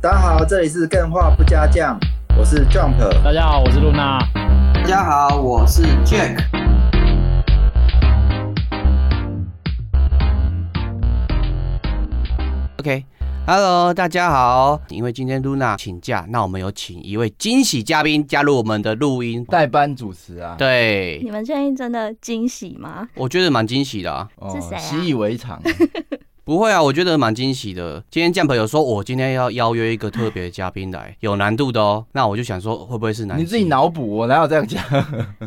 [0.00, 1.98] 大家好，这里是更画不加酱，
[2.38, 2.96] 我是 Jump。
[3.24, 4.20] 大家好，我是露娜。
[4.72, 6.38] 大家好，我是 Jack。
[12.78, 14.80] OK，Hello，大家好。
[14.88, 20.54] 因为今天露娜请假，那我们有请一位惊喜嘉宾加入我们的录音代班主持啊。
[20.56, 23.08] 对，你们确定真的惊喜吗？
[23.16, 24.28] 我觉得蛮惊喜的啊。
[24.54, 24.78] 是谁啊？
[24.78, 25.60] 习以为常。
[26.48, 28.02] 不会啊，我觉得蛮惊喜的。
[28.10, 32.02] 今天 Jump 有说，我今天要邀约一个特别的嘉宾来，有难度的哦。
[32.12, 33.38] 那我就想说，会不会是难？
[33.38, 34.82] 你自己脑补，我哪有这样讲？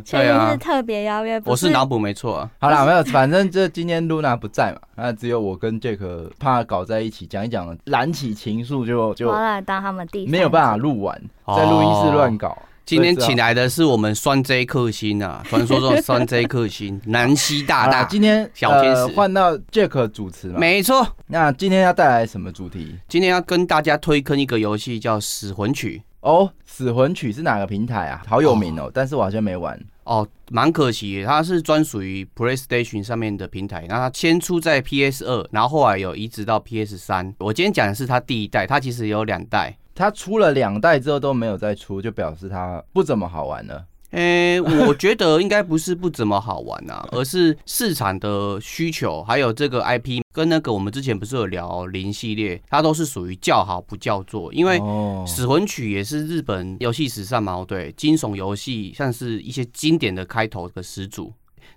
[0.05, 1.41] 对啊，是特别邀约。
[1.43, 2.51] 我是脑补没错啊。
[2.59, 9.27] 好啦，没有，反正这今天露娜不在嘛，那只有我跟 Jack 怕搞在一起讲一讲，燃起情愫就就。
[9.27, 12.49] 我来当他们第没有办法录完，在录音室乱搞。
[12.49, 18.03] 哦今天请来的是我们酸 J 克星啊， 传说中的酸 J 克星 南希大大。
[18.05, 20.59] 今天小天使换到 Jack 主持了？
[20.59, 21.07] 没错。
[21.27, 22.97] 那今天要带来什么主题？
[23.07, 26.51] 今天要跟大家推坑一个游戏，叫《死魂曲》哦。
[26.65, 28.21] 死魂曲是哪个平台啊？
[28.27, 31.23] 好有名哦，但是我好像没玩哦，蛮可惜。
[31.25, 37.33] 它是专属于 PlayStation 上面的平台，那它先出在 PS 二，然后后来有移植到 PS 三。
[37.37, 39.77] 我今天讲的是它第一代，它其实有两代。
[40.01, 43.85] 它出了两代之后都没有再出，就表示它不怎么好玩了。
[44.11, 54.51] 诶、欸，我觉得应该不是不怎么好玩啊， 而是市场的需求，还有这个 IP 跟那个我们之前不是有聊零系列，它都是属于叫好不叫座。
[54.53, 54.79] 因为
[55.27, 61.31] 《死魂曲》也是日本游戏史上嘛，对，惊悚游戏像是一些经典的开头的始祖。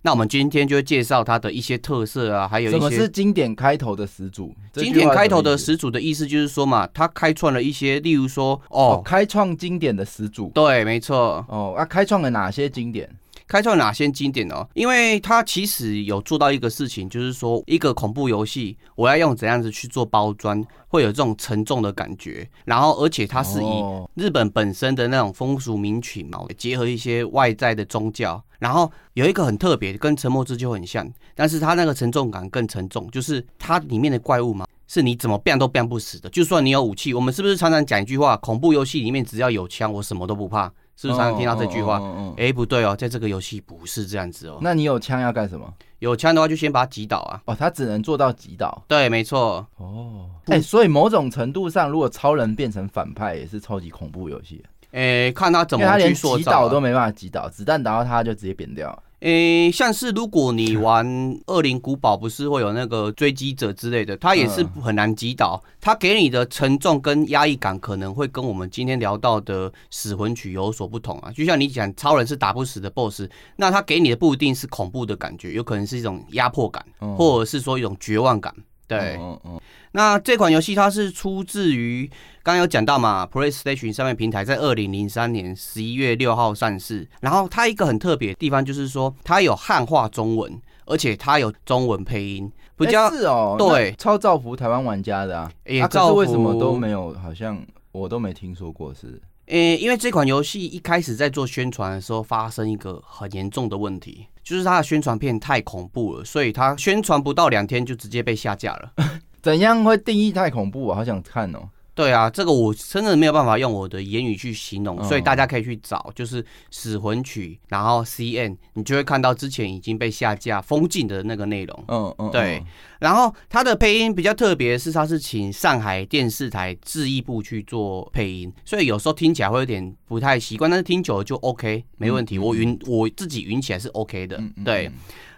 [0.06, 4.55] 那我们今天就会介绍它的一些特色啊，还有一些什么是经典开头的始祖？
[4.70, 11.42] 经典开头的始祖的意思就是说嘛，它开创了一些，例如说哦，哦，开创经典的始祖，对，没错。
[11.48, 13.08] 哦，啊，开创了哪些经典？
[13.47, 14.67] 开创哪些经典哦？
[14.75, 22.48] 因为它其实有做到一个事情，就是说一个恐怖游戏，我要用怎样子去做包装，会有这种沉重的感觉。
[22.65, 23.84] 然后，而且它是以
[24.15, 28.43] 日本本身的那种风俗民情嘛，结合一些外在的宗教。
[28.59, 36.31] 然后有一个很特别，跟《沉默之丘》很像，但是它那个沉重感更沉重，就是它里面的怪物嘛，是你怎么变都变不死的。
[36.31, 38.38] 就算你有武器，我们是不是常常讲一句话？
[38.38, 40.72] 恐怖游戏里面只要有枪，我什么都不怕。
[40.97, 42.00] 是不是常常听到这句话？
[42.37, 44.59] 哎，不对哦，在这个游戏不是这样子哦。
[44.60, 45.72] 那你有枪要干什么？
[45.99, 47.41] 有枪的话就先把他击倒啊。
[47.47, 48.84] 哦，他只能做到击倒。
[48.87, 49.66] 对，没错。
[49.77, 54.62] 哦，哎，所以某种程度上，如果超人变成反派，也是超级恐怖游戏。
[54.93, 58.97] 哎，看他怎么他连击倒都没办法击倒，子弹打到他就直接扁掉。
[59.20, 61.06] 诶、欸，像是如果你玩
[61.47, 65.62] 《恶灵古堡》，不是会有那个追击者之类的，它也是很难击倒。
[65.80, 71.32] 它给你的沉重跟压抑感，可能会跟我们今天聊到的《死魂曲》有所不同啊。
[71.32, 73.26] 就像你讲，超人是打不死的 BOSS，
[73.56, 76.84] 那他给你的不一定是恐怖的感觉，有可能是一种压迫感，
[77.16, 78.54] 或者是说一种绝望感。
[78.87, 79.61] 对，嗯嗯。
[79.93, 82.06] 那这款游戏它是出自于
[82.43, 87.09] 刚刚有讲到嘛，PlayStation 上面平台在二零零三年十一月六号上市。
[87.21, 95.50] 然后它一个很特别的地方就是说，它有汉化中文，而且它有中文配音，比较是哦，对，超造福台湾玩家的啊。
[95.65, 97.15] 哎，可是为什么都没有？
[97.15, 99.21] 好像我都没听说过是。
[99.47, 108.93] 诶，因为这款游戏一开始在做宣传的时候，发生一个很严重的问题，就是它的宣传片太恐怖了，所以它宣传不到两天就直接被下架了。
[109.43, 110.97] 怎样会定义太恐怖啊？
[110.97, 111.69] 好想看哦。
[111.94, 121.84] 对啊，这个我真的没有办法用我的言语去形容，所以大家可以去找，就是《死魂曲》，然后 CN，你就会看到之前已经被下架封禁的那个内容。
[121.87, 122.62] 嗯嗯，对。
[122.99, 132.38] 然后它的配音比较特别，是它是请上海电视台制译部去做配音，所以有时候听起来会有点不太习惯，但是听久了就 OK，没问题。
[132.38, 134.43] 我云我自己云起来是 OK 的。
[134.65, 134.91] 对。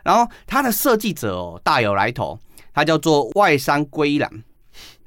[0.05, 2.39] 然后它的设计者哦大有来头，
[2.73, 4.31] 它叫做外山圭一郎。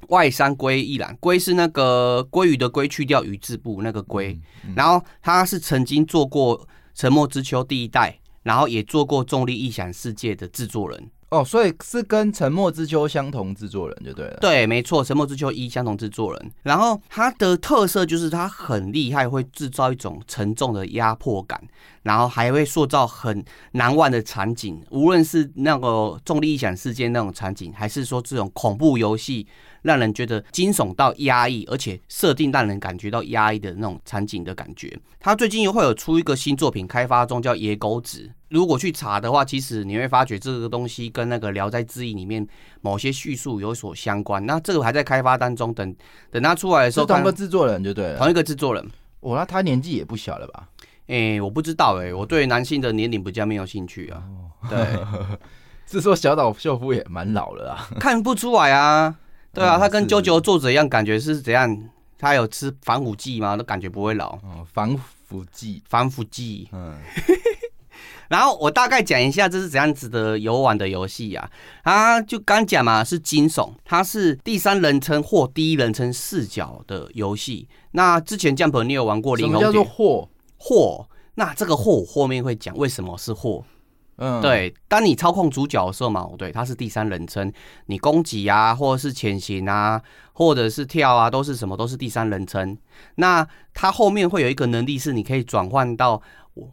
[0.09, 4.33] 外山龟一郎，龟是那个鲑鱼的鲑，去掉鱼字部那个龟。
[4.63, 6.59] 嗯嗯、然后他是曾经做过
[6.93, 11.09] 《沉默之丘》第一代，然后也做过《重力异想世界》的制作人。
[11.29, 14.37] 哦，所以是跟《沉默之丘》相同制作人就对了。
[14.41, 16.51] 对，没错，《沉默之丘》一相同制作人。
[16.63, 21.61] 然后他的特色就是他很厉害，会制造一种沉重的压迫感，
[22.03, 25.87] 然后还会塑造很难忘的场景，无论是那个
[26.23, 29.47] 《重力异想世界》那种场景，还是说这种恐怖游戏。
[29.81, 34.93] 让人觉得惊悚到压抑，而且设定让人感觉到压抑的那种场景的感觉。
[35.21, 38.27] 他最近又会有出一个新作品，开发中叫《野狗子》。
[38.49, 42.45] 如果去查的话，其实你会发觉这个东西跟那个《聊斋志异》里面
[42.81, 44.45] 某些叙述有所相关。
[44.45, 45.95] 那这个还在开发当中，等
[46.29, 48.17] 等他出来的时候，同一个制作人就对了。
[48.17, 48.85] 同一个制作人，
[49.21, 50.67] 哦，那他年纪也不小了吧？
[51.09, 54.23] 诶、欸，我不知道诶、欸，我对男性的年龄比较没有兴趣啊。
[54.69, 54.77] 对，
[55.89, 57.89] 是说小岛秀夫也蛮老了啊？
[57.99, 59.15] 看不出来啊。
[59.51, 61.75] 对啊，他跟啾啾作者一样，感觉是怎样
[62.19, 63.57] 他有吃防腐剂吗？
[63.57, 64.33] 都感觉不会老。
[64.35, 64.95] 哦，防
[65.25, 66.69] 腐剂，防腐剂。
[66.71, 66.99] 嗯。
[68.29, 71.49] 然后我大概讲一下这是怎样子的游玩的游戏啊？
[71.81, 77.67] 啊就刚讲嘛，是惊悚，它是第三人称或第一人称视角的游戏。
[77.93, 79.35] 那之前 Jump 你有玩过？
[79.35, 80.29] 什么叫做祸？
[80.59, 81.07] 祸？
[81.35, 83.63] 那这个祸我后面会讲为什么是祸。
[84.17, 87.51] 嗯，对，当你操控主角的时候嘛，对，他是第三人称，
[87.85, 90.01] 你攻击啊，或者是潜行啊，
[90.33, 91.75] 或者是跳啊，都是什么？
[91.75, 92.77] 都是第三人称。
[93.15, 96.21] 那他后面会有一个能力是你可以转换到。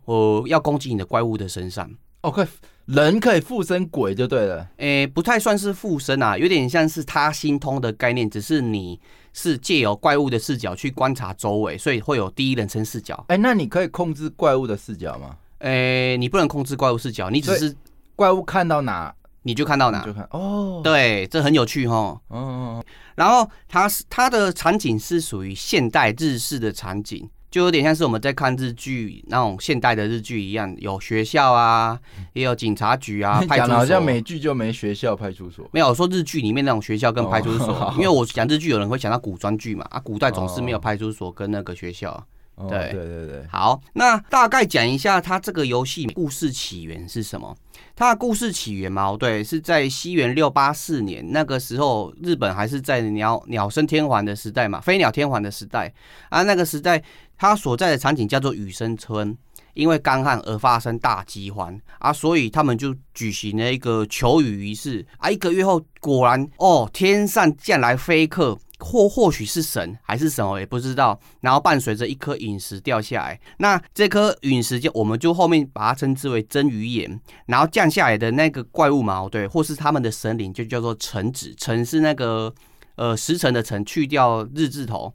[0.05, 1.89] 我要攻击你的怪物的身上
[2.23, 2.45] ，OK，
[2.87, 4.69] 人可以附身鬼就对了。
[4.79, 8.99] 诶、欸，不太算是附身啊，有点像是他心通的概念，只是你
[9.39, 13.15] 是借由怪物的视角去观察周围，所以会有第一人称视角。
[13.29, 15.37] 哎、欸，那你可以控制怪物的视角吗？
[15.59, 17.77] 哎、欸，你不能控制怪物视角，你只是
[18.15, 20.81] 怪物看到哪你就看到哪，就看哦。
[20.83, 22.19] 对，这很有趣哈。
[22.29, 22.83] 哦，
[23.15, 27.29] 然后它是它的场景是属于现代日式的场景。
[27.51, 31.99] 就有点像是我们在看日剧那种现代的日剧一样，有学校啊，
[32.33, 33.75] 也有警察局啊， 派出所。
[33.75, 35.69] 好像美剧就没学校派出所。
[35.73, 42.13] 没有说日剧里面那种学校跟派出所，哦、 因为我讲日剧，有人会想到古装剧嘛，啊，古代总是没有派出所跟那个学校。
[42.57, 43.47] 哦、对对对对。
[43.51, 47.55] 好，那大概讲一下它这个游戏故事起源是什么？
[47.97, 55.93] 它的故事起源嘛，对，是在西元六八四年，那个时候日本还是在鸟鸟生天皇的时代嘛，飞鸟天皇的时代
[56.29, 57.03] 啊，那个时代。
[57.39, 59.37] 他所在的场景叫做羽生村，
[59.75, 65.31] 因为干旱而发生大饥荒啊，所以他们就举行了一个求雨仪式啊。
[65.31, 71.19] 一个月后，果然哦，天上降来飞客，或或许是神还是什么也不知道。
[71.41, 77.21] 然后伴随着一颗陨石掉下来，那这颗陨石就我们就后面把它称之为真鱼眼。
[77.47, 82.55] 然后降下来的那个怪物嘛，对，或是他们的神灵就叫做辰子，辰是那个
[82.97, 85.13] 呃时辰的辰，去掉日字头。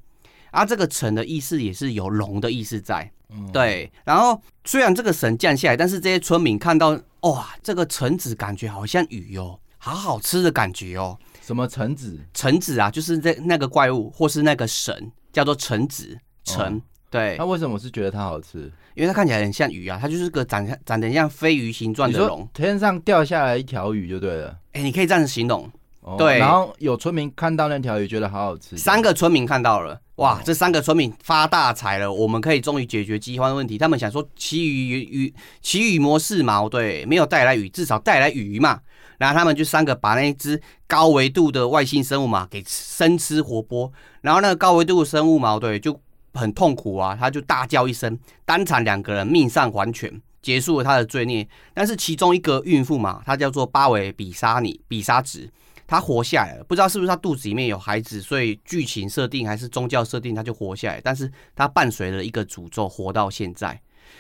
[0.51, 3.09] 啊，这个辰的意思也是有龙的意思在，
[3.53, 3.89] 对。
[4.03, 6.89] 然后虽然这个神降下来，但是这些村民看到，
[7.21, 11.17] 哇，这个橙子感觉好像鱼哦，好好吃的感觉哦。
[11.41, 12.17] 什么橙子？
[12.33, 16.77] 橙子啊，就是这那个怪物或是那个神叫做橙子，橙。
[16.77, 17.35] 哦、对。
[17.37, 18.71] 那为什么我是觉得它好吃？
[18.93, 22.47] 因为它看起来很像鱼啊，它就是个长长得像飞鱼形状的龙。
[22.53, 24.55] 天上掉下来一条鱼就对了。
[24.73, 25.69] 哎，你可以这样子形容。
[26.01, 26.37] 哦、对。
[26.37, 28.77] 然后有村民看到那条鱼，觉得好好吃。
[28.77, 29.99] 三个村民看到了。
[30.15, 33.77] 哇，这三个村民发大财了，我们可以终于解决饥荒的问题。
[33.77, 38.79] 他们想说奇雨雨奇雨模式嘛，对，没有带来雨，至少带来鱼嘛。
[39.21, 43.91] 然后他们就三个把那一只高维度的外星生物嘛给生吃活剥。
[44.21, 46.01] 然后那个高维度的生物嘛，对，就
[46.33, 51.47] 很痛苦啊，他就大叫一声，当场两个人命丧黄泉，结束了他的罪孽。
[51.71, 55.47] 但是其中一个孕妇嘛，她叫做巴维比沙尼比沙子。
[55.85, 61.01] 他活下来了，不知道是不是他肚子里面有孩子，所以剧情设定还是宗教设定，他就活下来。
[61.03, 63.77] 但是他伴随了一个诅咒活到现在，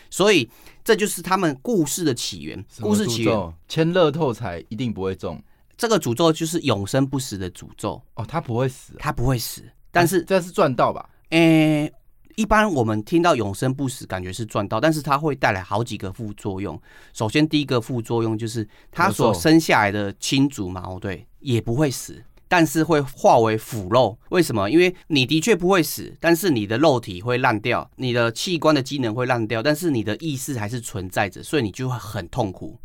[0.09, 0.49] 所以
[0.83, 2.63] 这就是他们故事的起源。
[2.79, 5.41] 故事起源，签乐透彩一定不会中。
[5.77, 8.01] 这个诅咒就是永生不死的诅咒。
[8.15, 11.09] 哦，他不会死，他不会死，但是、啊、这是赚到吧？
[11.29, 11.93] 诶、欸。
[12.37, 16.81] 一般我们听到永生不死，感觉是赚到，但是它会带来好几个副作用。
[17.11, 24.19] 首先，第一个副作用就是他所生下来的亲族嘛，哦对，也不会死，但是会化为腐肉。
[24.27, 24.69] 为什么？
[24.69, 32.77] 因为你的确不会死，但是你的肉体会烂掉，你的器官的机能会烂掉，但是你的意识还是存在着，所以你就会很痛苦。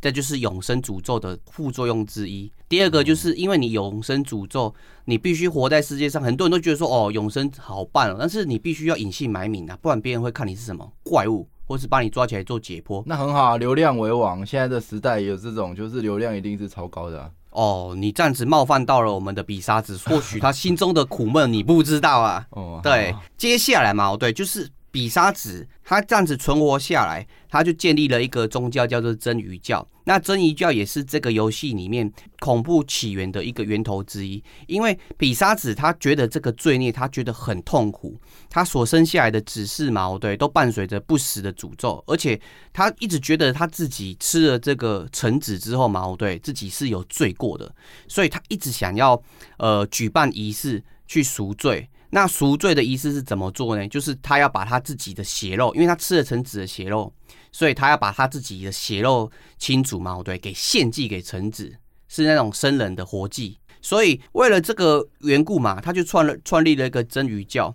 [0.00, 2.50] 这就是永生诅咒的副作用之一。
[2.68, 6.20] 第二个就是因为你永生诅咒，你必须活在世界上。
[6.20, 13.04] 很多人都觉得说，哦，永生好办哦，但是你必须要隐姓埋名啊，不然别人会看你是什么怪物，或是把你抓起来做解剖。
[13.06, 14.44] 那很好啊，流量为王。
[14.44, 17.30] 现在的时代有这种，就是流量一定是超高的啊。
[17.50, 22.46] 哦，你这样子冒犯到了我们的比沙子，或许他心中的苦闷你不知道啊。
[22.50, 24.68] 哦，对，接下来嘛，对，就是。
[24.90, 29.86] 比沙子，他这样子存活下来，他就建立了一个宗教，叫做真鱼教。
[30.04, 34.42] 那真鱼教也是这个游戏里面恐怖起源的一个源头之一。
[34.66, 38.18] 因为比沙子他觉得这个罪孽，他觉得很痛苦。
[38.48, 42.40] 他所生下来的子嗣嘛，对，都伴随着不死的诅咒，而且
[42.72, 47.72] 他一直觉得他自己吃了这个橙子之后嘛，对，自己是有罪过的，
[48.08, 49.22] 所以他一直想要
[49.58, 51.88] 呃举办仪式去赎罪。
[52.10, 53.86] 那赎罪的仪式是怎么做呢？
[53.88, 57.12] 就是他要把他自己的血肉，因为他吃了臣子的血肉，
[57.52, 61.72] 所以他要把他自己的血肉清除嘛，对，给献祭给臣子，
[62.08, 63.58] 是那种生人的活祭。
[63.80, 67.74] 所以为了这个缘故嘛，他就创了创立了一个真鱼教。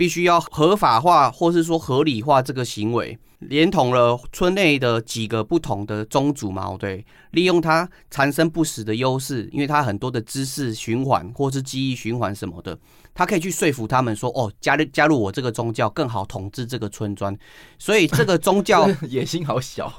[0.00, 12.78] 必须要合法化或是说合理化这个行为，连同了村内的几个不同的宗族嘛，对，利用它长生不死的优势，因为它很多的知识循环或是记忆循环什么的，
[13.12, 17.36] 它可以去说服他们说，哦，加入加入我这个宗教更好统治这个村庄，
[17.78, 19.92] 所以这个宗教 野心好小。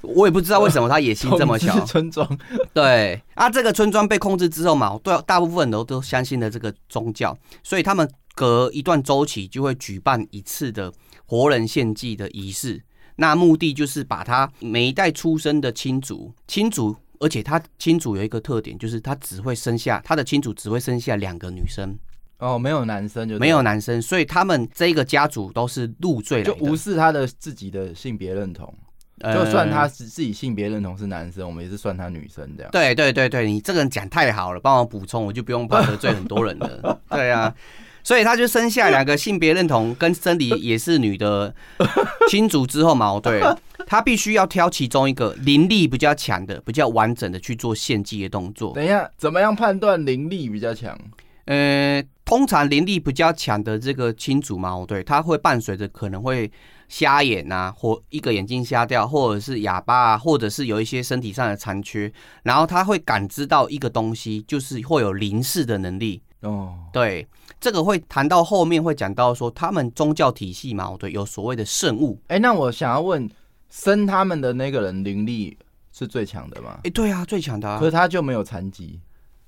[0.00, 1.78] 我也不知道为什么他野心这么小。
[1.86, 2.28] 村庄。
[2.74, 3.22] 对。
[3.34, 10.92] 啊，这个村庄被控制之后嘛，对，大部分人都都相信了这个宗教，所以他们隔一段周期就会举办一次的
[11.26, 12.82] 活人献祭的仪式。
[13.16, 21.96] 那目的就是把他每一代出生的亲族，亲族，而且他亲族有一个特点，就是他只会生下他的亲族只会生下两个女生。
[22.38, 28.74] 哦，没有男生就没有男生，所以他们这个家族都是入赘，就无视他的自己的性别认同。
[29.22, 32.72] 就算他是自己性别认同是男生，我们也是算他女生这样。
[32.72, 37.00] 对对对对，你这个人讲太好了，帮我补充，我就不用怕得罪很多人了。
[37.08, 37.54] 对啊，
[38.04, 41.54] 所以他就生下两个性别认同跟生理也是女的
[42.28, 43.40] 亲族之后嘛，对，
[43.86, 48.72] 他必须要挑其中一个灵力比较强的、比较完整的去做献祭的动作。
[48.74, 50.98] 等一下，怎么样判断灵力比较强？
[51.44, 56.50] 呃，通常灵力比较强的这个亲族嘛，对，他会伴随着可能会。
[56.88, 66.20] 瞎眼啊，或一个眼睛瞎掉，或者是哑巴啊，或者是有一些身体上的残缺，然后他会感知到一个东西，就是会有灵视的能力。
[66.40, 67.26] 哦，对，
[67.62, 72.20] 这个会谈到后面会讲到说，他们宗教体系嘛，对，有所谓的圣物。
[72.26, 73.30] 哎，那我想要问，
[73.70, 75.56] 生他们的那个人灵力
[75.92, 76.80] 是最强的吗？
[76.82, 77.78] 哎，对啊，最强的啊。
[77.78, 78.98] 可是他就没有残疾，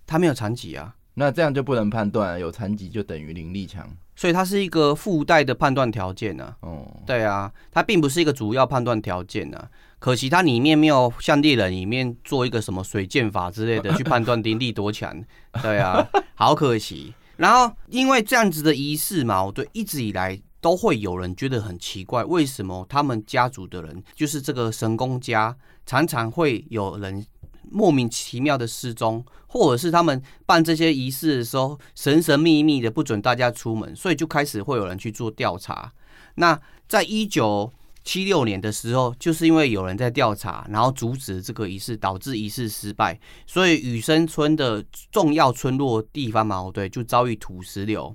[0.07, 0.95] 他没有残疾啊。
[1.15, 3.85] 那这样就不能判断有残疾就等于灵力强。
[4.15, 6.55] 所以它是一个附带的判断条件呢。
[6.61, 9.69] 哦，对啊，它并不是一个主要判断条件呢。
[9.99, 15.21] 可惜它里面没有像猎人里面做一个什么水剑法之类的去判断灵力多强。
[15.61, 16.07] 对啊，
[16.37, 17.13] 好可惜。
[17.37, 27.27] 然后因为这样子的仪式嘛，我对一直以来都会有人觉得很奇怪，为什么他们家族的人，就是这个神功家，常常会有人。
[27.71, 35.91] 莫名其妙的失踪，或者是他们办这些仪式的时候神神秘秘的不准大家出门，所以就开始会有人去做调查。
[36.35, 37.73] 那在一九
[38.05, 48.15] 七六年的时候，就是因为有人在调查，然后阻止这个仪式，导致仪式失败，所以雨生村的重要村落地方嘛，对，就遭遇土石流，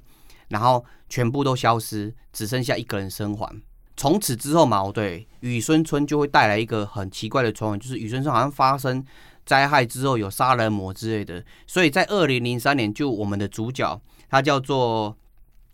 [0.50, 3.62] 然后全部都消失，只剩下一个人生还。
[3.98, 9.04] 从此之后嘛，对，雨生村就会带来一个很奇怪的传闻，就是雨生村好像发生。
[9.46, 15.18] 灾害之后有杀人魔之类的，所以在二零零三年，就我们的主角他叫做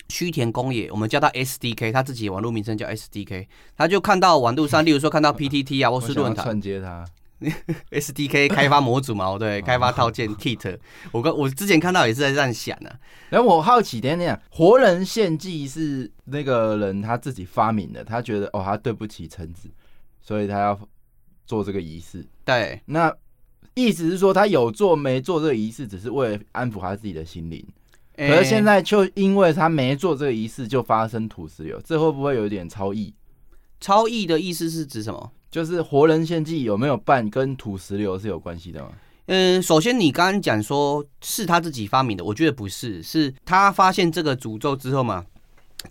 [0.10, 7.06] 须田公也，我们叫他 SDK，他自己网络名称叫 SDK，他就看到网络上， 例如说看到 PTT 啊，或是论坛，串接他
[7.92, 10.78] SDK 开发模组嘛， 对，开发套件 Kit，
[11.12, 13.00] 我刚我之前看到也是在这样想的。
[13.30, 19.70] 然后我好奇点点，活人献祭是那个人他自己发明的，他觉得哦，他对不起臣子，
[20.22, 20.80] 所以他要
[21.46, 22.26] 做这个仪式。
[22.44, 23.14] 对，那。
[23.78, 27.62] 意思是说，他有做没做这个仪式，只是为了安抚他自己的心灵。
[28.18, 33.14] 可是现在就因为他没做这个仪式，就发生土石流，这会不会有点超意？
[33.80, 35.32] 超意的意思是指什么？
[35.52, 38.90] 就是活人献祭有没有办，跟土石流是有关系的吗？
[39.28, 45.26] 嗯，首先你刚刚讲说是他自己发明的，我觉得不是，是他发现这个诅咒之后嘛。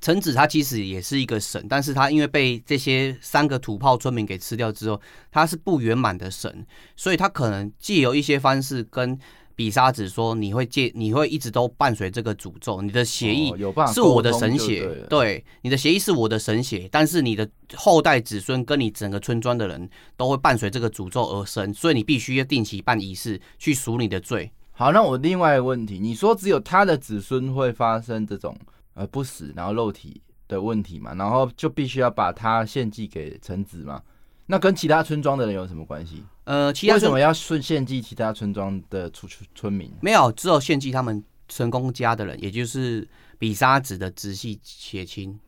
[0.00, 5.00] 臣子他其实也是一个神，但是他因为被这些三个土炮村民给吃掉之后，
[5.30, 6.66] 他是不圆满的神，
[6.96, 9.16] 所以他可能借由一些方式跟
[9.56, 13.52] 比沙子说：“你会借，你会一直都伴随这个诅咒，你的血液
[13.92, 28.56] 是我的神血，哦、对，你的血液是我的神血，但是你的后代子孙跟你整个村庄的人都会伴随这个诅咒而生，所以你必须要定期办仪式去赎你的罪。”好，那我另外一个问题，你说只有他的子孙会发生这种？
[28.94, 34.00] 呃，不死，然后肉体的问题嘛，然后就必须要把它献祭给臣子嘛。
[34.46, 36.22] 那跟其他村庄的人有什么关系？
[36.44, 39.90] 呃，其他为什么要顺献祭其他村庄的村村民？
[40.02, 43.08] 没有，只有献祭他们成功家的人，也就是
[43.38, 45.38] 比沙子的直系血亲。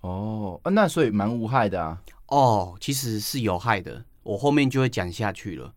[0.00, 2.02] 哦，那所以蛮无害的啊。
[2.26, 5.72] 哦，其实是有害的，我后面就会讲下去了。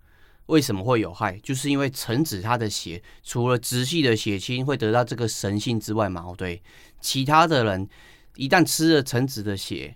[0.48, 1.38] 为什么会有害？
[1.44, 6.62] 就是因为臣子他的血，除了直系的血亲会得到这个神性之外嘛，对。
[7.02, 7.88] 其他的人
[8.36, 9.96] 一旦吃了臣子的血，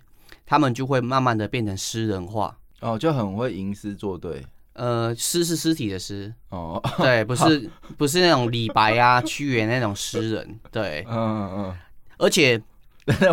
[0.50, 4.44] 他们就会慢慢的变成诗人化哦，就很会吟诗作对。
[4.72, 11.76] 呃，诗是尸体的诗哦，对，不是 不是那种李白啊、屈原那种诗人，对，嗯嗯嗯。
[12.18, 12.60] 而且，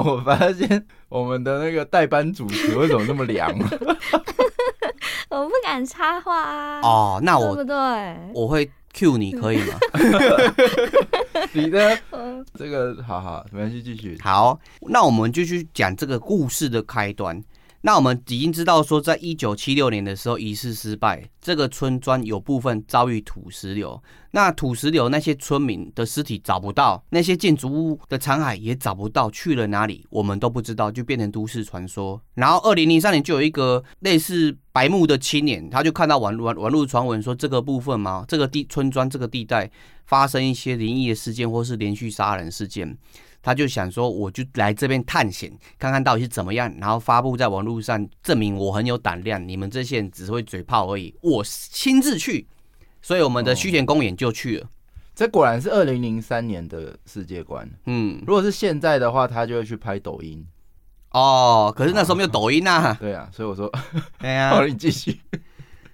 [0.05, 3.51] 我发现我们的那个代班主持为什么那么凉？
[5.29, 6.81] 我不敢插话啊。
[6.81, 8.31] 哦，那我对不对？
[8.36, 9.77] 我会 cue 你可以吗？
[11.54, 11.98] 你的
[12.56, 14.18] 这个好好，没关系，继续。
[14.22, 17.39] 好，那我们就去讲这个故事的开端。
[17.81, 24.01] 那我们已经知道说，在一九七六年的时候，仪式失败，这个村庄有部分遭遇土石流。
[24.31, 32.19] 那土石流那些村民的尸体找不到，那些建筑物的残骸也找不到，去了哪里我们都不知道，就变成都市传说。
[32.34, 39.69] 然后二零零三年就有一个类似白目的青年，他就看到网网网络传闻说，这个部分嘛，这个地村庄这个地带
[40.05, 42.98] 发生一些灵异的事件，或是连续杀人事件。
[43.48, 45.50] 他就想说，我就来这边探险，
[45.80, 49.48] 看看到底是怎么样，然后发布在网络上，证明我很有胆量。
[49.48, 52.46] 你们这些人只会嘴炮而已，我亲自去。
[53.01, 54.66] 所以我们的虚田公演就去了。
[54.66, 54.70] 哦，
[55.16, 57.66] 这果然是二零零三年的世界观。
[57.86, 60.46] 嗯，如果是现在的话，他就会去拍抖音。
[61.12, 62.98] 哦，可是那时候没有抖音啊。
[63.00, 63.72] 对啊，所以我说，
[64.20, 65.22] 哎呀， 好，你继续。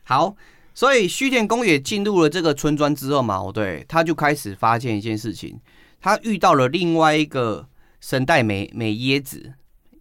[0.01, 0.35] 好，
[0.73, 5.59] 所以须田公也进入了这个村庄之后嘛，对，他就开始发现一件事情。
[6.03, 7.65] 他遇到了另外一个
[8.01, 9.53] 神代美美椰子，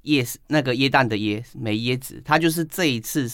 [0.02, 3.30] 耶那个椰蛋的椰美椰子，他就是这一次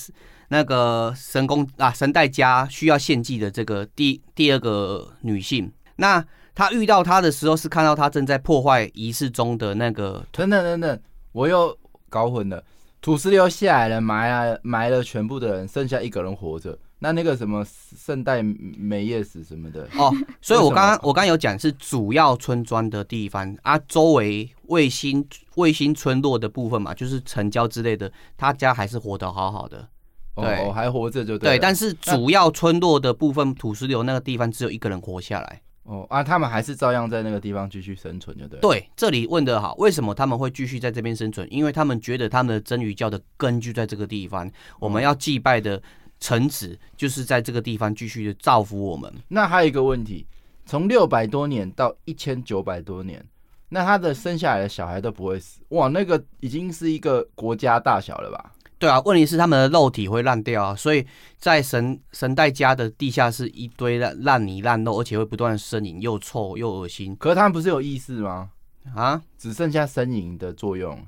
[0.48, 5.72] 那个神宫啊神代家需要献祭的这个第第二个女性。
[5.96, 6.22] 那
[6.54, 10.26] 他遇到他的时候，是看到他正在破坏仪式中的那个。
[10.30, 11.00] 等等等等，
[11.32, 11.74] 我又
[12.10, 12.62] 搞混了。
[13.00, 16.78] 土石流下来了，埋了埋了全部的人，剩下一个人活着。
[17.00, 17.64] 那那个什么
[17.96, 20.12] 圣代美叶子什么的哦，
[20.42, 25.24] 所以我刚刚我刚刚有讲是主要村庄的地方啊，周围卫星
[25.54, 29.88] 卫星村落的部分嘛，就是城郊之类的，他家还是活得好好的，
[30.34, 31.58] 对，哦、还活着就对，对。
[31.60, 38.58] 但是主要村落的部分土石流那个地方只有一个人活下来，哦啊，他们还是照样在那个地方继续生存，就对。
[38.58, 41.46] 对，这里问的好，为什么他们会继续在这边生存？
[41.48, 44.50] 因为他们觉得他们的真鱼教的根据在这个地方，
[44.80, 45.80] 我们要祭拜的。
[46.20, 49.12] 臣子就是在这个地方继续的造福我们。
[49.28, 50.26] 那还有一个问题，
[50.66, 53.24] 从六百多年到一千九百多年，
[53.68, 55.60] 那他的生下来的小孩都不会死？
[55.68, 58.52] 哇，那个已经是一个国家大小了吧？
[58.78, 61.04] 对啊，问题是他们的肉体会烂掉啊，所以
[61.36, 67.16] 在神神代家的地下室一堆烂烂泥烂肉，而且会不断呻吟，又臭又恶心。
[67.16, 68.50] 可是他们不是有意识吗？
[68.94, 71.04] 啊，只剩下呻吟的作用。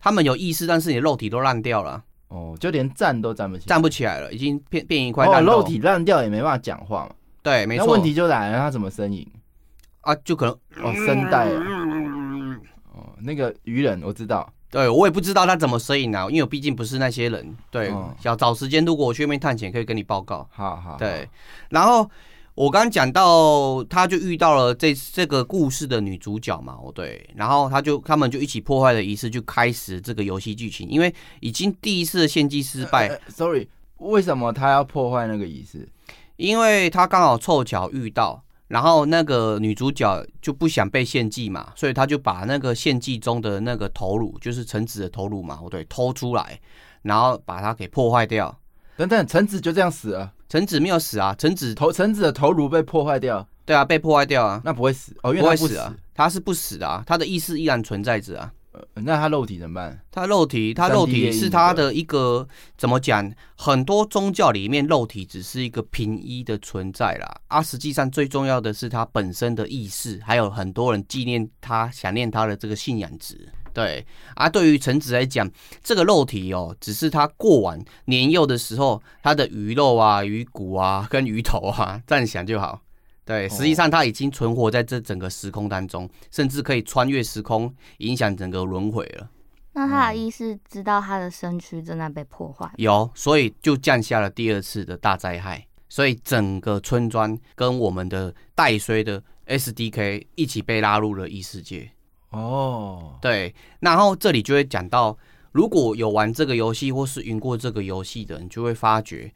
[0.00, 2.02] 他们有意识，但是你的肉体都烂掉了。
[2.30, 7.14] 哦，就连站都站不起，站不起来了，已经变变一块烂肉，体烂掉也没办法讲话嘛。
[7.42, 7.86] 对，没错。
[7.86, 9.26] 那问题就来了，他怎么呻吟
[10.00, 10.14] 啊？
[10.24, 11.62] 就可能哦，声带啊。
[12.92, 17.56] 哦，那个鱼人我知道，对我也不知道他怎么呻吟啊，因为我毕竟不是那些人。
[17.70, 17.88] 对，
[18.22, 20.48] 要、哦、找时间，如果我去那边探险，可以跟你报告。
[20.50, 20.96] 好好。
[20.96, 21.28] 对，
[21.68, 22.10] 然后。
[22.60, 30.86] 我刚刚讲到，他就遇到了这这个故事的女主角嘛，哦对，然后他就他们就一起破坏了仪式，就开始这个游戏剧情。
[30.86, 35.88] 因为已经第一次的献祭失败，呃呃，sorry，为什么他要破坏那个仪式？
[36.36, 46.60] 因为他刚好凑巧遇到，然后那个女主角就不想被献祭嘛，所以他就把那个献祭中的那个头颅，就是橙子的头颅嘛，哦对，偷出来，
[47.00, 48.54] 然后把它给破坏掉。
[48.98, 50.30] 等等，橙子就这样死了？
[50.50, 53.46] 臣子没有死啊，臣子头臣子的头颅被破坏掉。
[53.64, 58.52] 对啊，被破坏掉啊，那不会死哦，因为他不，不会死啊，他是不死的啊，他的意识依然存在着啊。
[58.72, 60.00] 呃，那他肉体怎么办？
[60.10, 63.32] 他肉体，他肉体是他的一个怎么讲？
[63.54, 67.40] 很多宗教里面，肉体只是一个平一的存在啦。
[67.46, 73.48] 啊，实际上最重要的是他本身的意识，还有很多人纪念他、想念他的这个信仰值。
[73.72, 74.04] 对
[74.34, 75.50] 啊，对于橙子来讲，
[75.82, 82.80] 这个肉体哦，只是他过往年幼的时候他的鱼肉啊、鱼骨啊、跟鱼头啊，这样想就好。
[83.24, 89.28] 对，实际上他已经存活在这整个时空当中，甚至可以穿越时空，影响整个轮回了。
[89.72, 92.68] 那他的意识知道他的身躯正在被破坏？
[92.76, 101.88] 有，所以就降下了第二次的大灾害，所以整个村庄跟我们的带衰的 SDK 一起被拉入了异世界。
[102.30, 105.16] 哦，对，然后这里就会讲到，
[105.52, 109.32] 如果有玩这个游戏或是赢过这个游戏的人，就会发觉，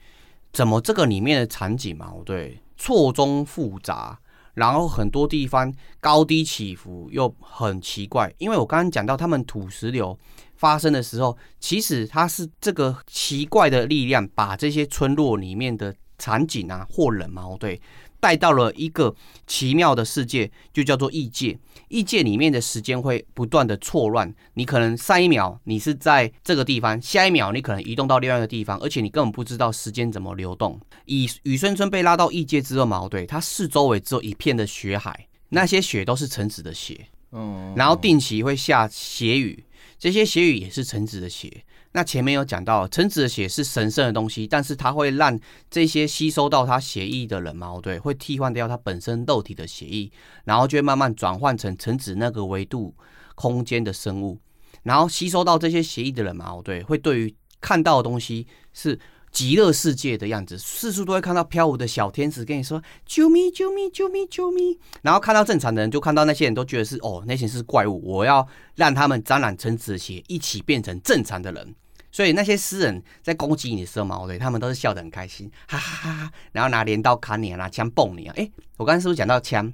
[0.52, 4.18] 怎么这个里面的场景嘛，对，错综复杂，
[4.54, 8.32] 然后很多地方高低起伏又很奇怪。
[8.38, 10.16] 因为我刚刚讲到，他们土石流
[10.54, 17.80] 发生的时候，其实它是这个奇怪的力量，把这些村落里面的场景啊或人嘛，对。
[18.24, 19.14] 带到了一个
[19.46, 21.58] 奇妙的世界，就叫做异界。
[21.88, 30.80] 异界里面的时间会不断的错乱，你可能上一秒你是在这个地方，下一秒你可能移动到另外一个地方，而且你根本不知道时间怎么流动。
[31.04, 37.08] 以雨村村被拉到异界之后，矛盾，它四周围只有一片的血海，那些血都是橙子的血。
[37.32, 39.62] 嗯，然后定期会下血雨，
[39.98, 41.62] 这些血雨也是橙子的血。
[41.96, 45.38] 那前面有讲到，臣子的血是神圣的东西，但是它会让
[45.70, 50.10] 这些吸收到他血液的人嘛，对，会替换掉他本身肉体的血液，
[50.44, 52.92] 然后就会慢慢转换成臣子那个维度
[53.36, 54.40] 空间的生物，
[54.82, 58.98] 然后吸收到这些血液的人嘛，对，会对于看到的东西是
[59.30, 71.72] 极乐世界的样子，四处都会看到飘舞的小天使跟你说救命救命救命救命，然后看到正常的人就看到那些人都觉得是哦，那些是怪物，我要让他们沾染橙子的血，一起变成正常的人。
[72.14, 78.34] 所以那些诗人在攻击你的时候嘛，对，他们都是笑得很开心，哈哈哈哈，然后拿镰刀砍你啊，拿枪蹦你啊。
[78.36, 79.72] 哎，我刚才是不是讲到枪？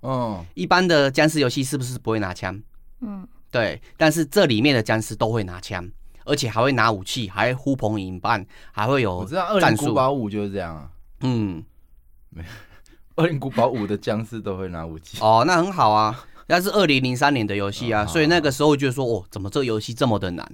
[0.00, 2.62] 哦，一般的僵尸游戏是不是不会拿枪？
[3.00, 3.80] 嗯，对。
[3.96, 5.90] 但是这里面的僵尸都会拿枪，
[6.26, 9.20] 而且还会拿武器，还会呼朋引伴，还会有。
[9.20, 10.90] 我知道《恶灵古堡五》就是这样啊。
[11.20, 11.64] 嗯，
[12.28, 12.48] 没有，
[13.16, 15.16] 《恶灵古堡五》的僵尸都会拿武器。
[15.22, 16.26] 哦，那很好啊。
[16.48, 20.46] 那是二零零三年的游戏啊，哦，所以那个时候就说，哦，怎么这个游戏这么的难？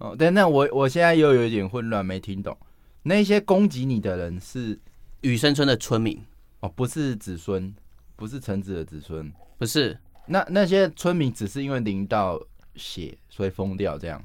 [0.00, 2.56] 哦，对，那我我现在又有一点混乱，没听懂。
[3.02, 4.78] 那些攻击你的人是
[5.20, 6.18] 雨生村的村民
[6.60, 7.74] 哦，不是子孙，
[8.16, 9.98] 不是臣子的子孙，不是。
[10.26, 12.40] 那那些村民只是因为淋到
[12.76, 14.24] 血，所以疯掉这样。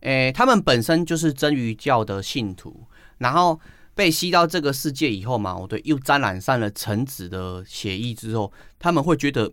[0.00, 2.84] 诶，他们本身就是真鱼教的信徒，
[3.18, 3.60] 然后
[3.94, 9.52] 被吸到这个世界以后嘛，我对，又沾染上了臣子的血液之后，他们会觉得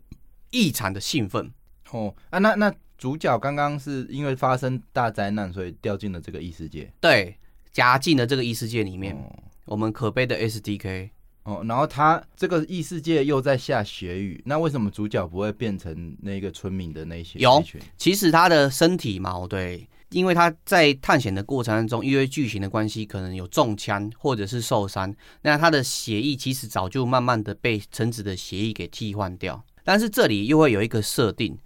[0.49, 1.51] 异常的兴奋。
[1.91, 2.73] 哦啊，那那。
[2.99, 6.91] 主角刚刚是因为发生大灾难，所以掉进了这个异世界。
[6.99, 7.33] 对，
[7.71, 9.15] 夹进了这个异世界里面。
[9.15, 9.33] 哦、
[9.63, 11.09] 我们可悲的 SDK
[11.43, 17.39] 哦，然后他这个异世界又在下血雨，那为什么主角不会变成那个村民的那些？
[17.39, 17.63] 有，
[17.97, 29.63] 其实他的身体嘛，对，因为他在探险的过程当中，因为剧情的关系，可能有中枪或者是受伤，那他的血液其实早就慢慢的被橙子的血液给替换掉。
[29.85, 31.57] 但是这里又会有一个设定。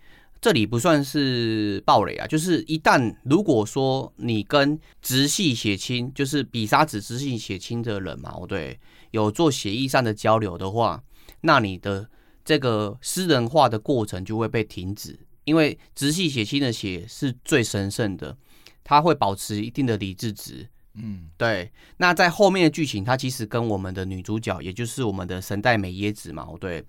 [0.44, 8.78] 这里不算是暴雷啊，就是一旦如果说你跟直系血亲，就是比沙子直系血亲的人嘛，对，
[9.12, 11.02] 有做协议上的交流的话，
[11.40, 12.06] 那你的
[12.44, 18.36] 这个私人化的过程就会被停止，因为直系血亲的血是最神圣的，
[18.84, 20.68] 它会保持一定的理智值。
[20.96, 21.72] 嗯，对。
[21.96, 26.84] 那在后面的剧情，它其实跟我们的女主角，也就是我们的神代美耶子嘛，对。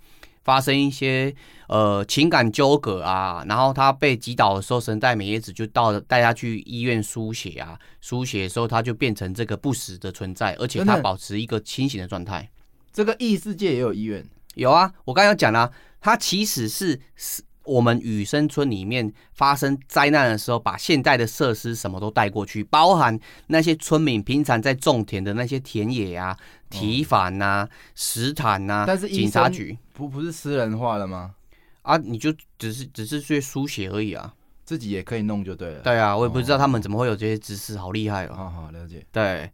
[0.44, 1.34] 发生一些
[1.68, 12.48] 呃情感纠葛啊，然后他被击倒的时候，神代美叶子就到了带他去医院输血啊，输血的时候他就变成这个不死的存在，而且他保持一个清醒的状态。
[12.92, 14.24] 这个异世界也有医院？
[14.54, 17.42] 有啊，我刚刚讲了，他其实是是。
[17.64, 26.36] 我们雨生村里面发生灾难的时候，把现代的设施什么都带过去，包含那些村民平常在种田的那些田野啊、
[26.68, 31.34] 堤防呐、石坦呐、啊，但是警察局不不是私人化了吗？
[31.82, 35.80] 啊，你就只是只是去书写而已啊，自己也可以弄就对了。
[35.80, 38.34] 对啊，我也不知道他们怎么会有这些知识，好厉害哦。
[38.34, 39.04] 好好了解。
[39.10, 39.50] 对，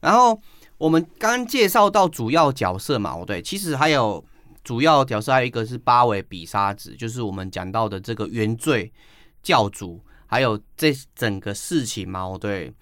[0.00, 0.38] 然后
[0.76, 4.22] 我们刚刚介绍到主要角色嘛，哦对，其实还有。
[4.64, 8.90] 主要角色还有一个是八尾比沙子，就是我们讲到的这个原罪
[9.42, 12.72] 教主，还有这整个事情嘛，对，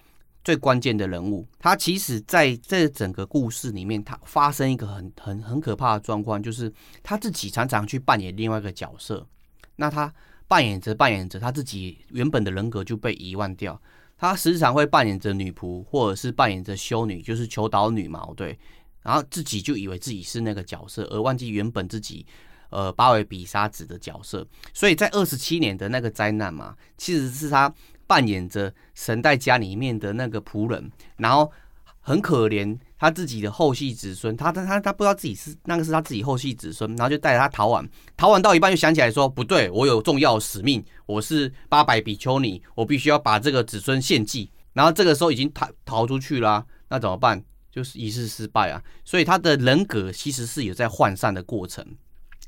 [0.45, 1.45] 最关键的人物。
[1.59, 6.71] 他其实在这整个故事里面，他发生一个很很很可怕的状况，就是
[7.03, 9.27] 他自己常常去扮演另外一个角色。
[9.75, 10.11] 那他
[10.47, 13.79] 扮演着扮演着，他自己原本的人格就被遗忘掉。
[14.17, 18.57] 他时常会扮演着女仆，或者是扮演着修女，就是求导女嘛，对。
[19.03, 22.25] 然后自己就以为自己是那个角色，而忘记原本自己，
[22.69, 24.45] 呃，八尾比沙子的角色。
[24.73, 27.73] 所以在二十七年的那个灾难嘛，其实是他
[28.07, 31.51] 扮演着神代家里面的那个仆人，然后
[31.99, 37.87] 很可怜他自己的后继子孙，他他他他不知道自己是那个是他自己后继子孙，然后就带着他逃亡，
[38.17, 44.51] 逃亡到一半又想起来说不对，我有重要使命，我是八百比丘尼，我必须要把这个子孙献祭。
[44.73, 47.43] 然后这个时候已经逃逃出去了，那怎么办？
[47.73, 51.83] 就是仪式失败啊，所以他的人格其实是有在涣散的过程。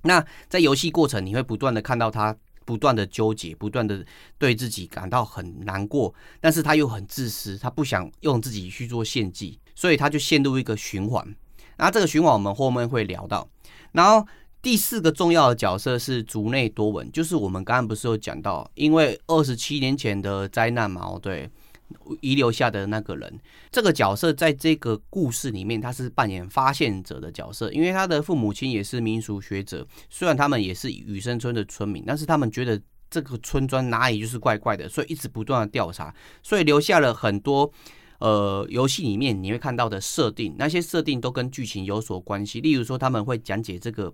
[0.04, 4.06] 那在游戏过程，你会不断的看到他不断的纠结，不断的
[4.38, 11.36] 对自己感到很难过，但是他又很自私，他不想用自己去做献祭，所以他就陷入一个循环。
[11.78, 13.50] 那这个循环我们后面会聊到。
[13.94, 14.28] 然后
[14.62, 21.50] 第四个重要的角色是竹内多文，就是我们刚刚不是有讲到，因为二十七年前的灾难嘛，对。
[22.22, 23.40] 遗留下的那个人，
[23.72, 37.72] 这个角色在这个故事里面，他是扮演发现者的角色，因为他的父母亲也是民俗学者，虽然他们也是雨生村的村民，但是他们觉得这个村庄哪里就是怪怪的，所以一直不断的调查，所以留下了很多
[38.20, 44.14] 呃游戏里面你会看到的设定，那些设定都跟剧情有所关系，例如说他们会讲解这个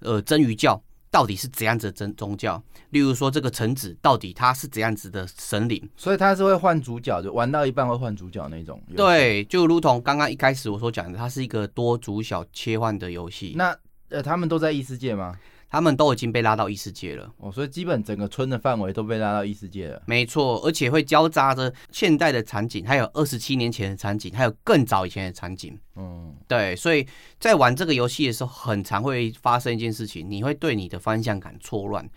[0.00, 0.82] 呃真鱼教。
[1.16, 2.62] 到底是怎样子的宗宗教？
[2.90, 5.82] 例如说，这个臣子到底他是怎样子的神灵？
[5.96, 8.78] 所以他是会换主角，就玩到一半会换主角那种。
[8.94, 13.54] 对，就如同刚刚一开始我所讲的，它是一个多主角切换的游戏。
[13.56, 13.74] 那
[14.10, 15.34] 呃，他们都在异世界吗？
[15.76, 20.02] 他们都已经被拉到异世界了哦，所以基本整个村的范围都被拉到异世界了。
[20.06, 25.78] 没错，而且会交杂着现代的场景，还有二十七年前的场景，还有更早以前的场景。
[25.96, 27.06] 嗯，对，所以
[27.38, 32.08] 在玩这个游戏的时候，很常会发生一件事情，你会对你的方向感错乱，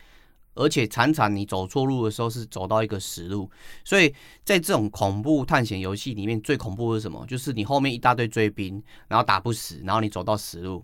[0.54, 3.52] 而且常常你走错路的时候是走到一个死路。
[3.84, 4.08] 所以
[4.46, 7.26] 在这种恐怖探险游戏里面，最恐怖的是什么？
[7.28, 10.82] 就是你后面一大堆追兵，然后打不死，然后你走到死路。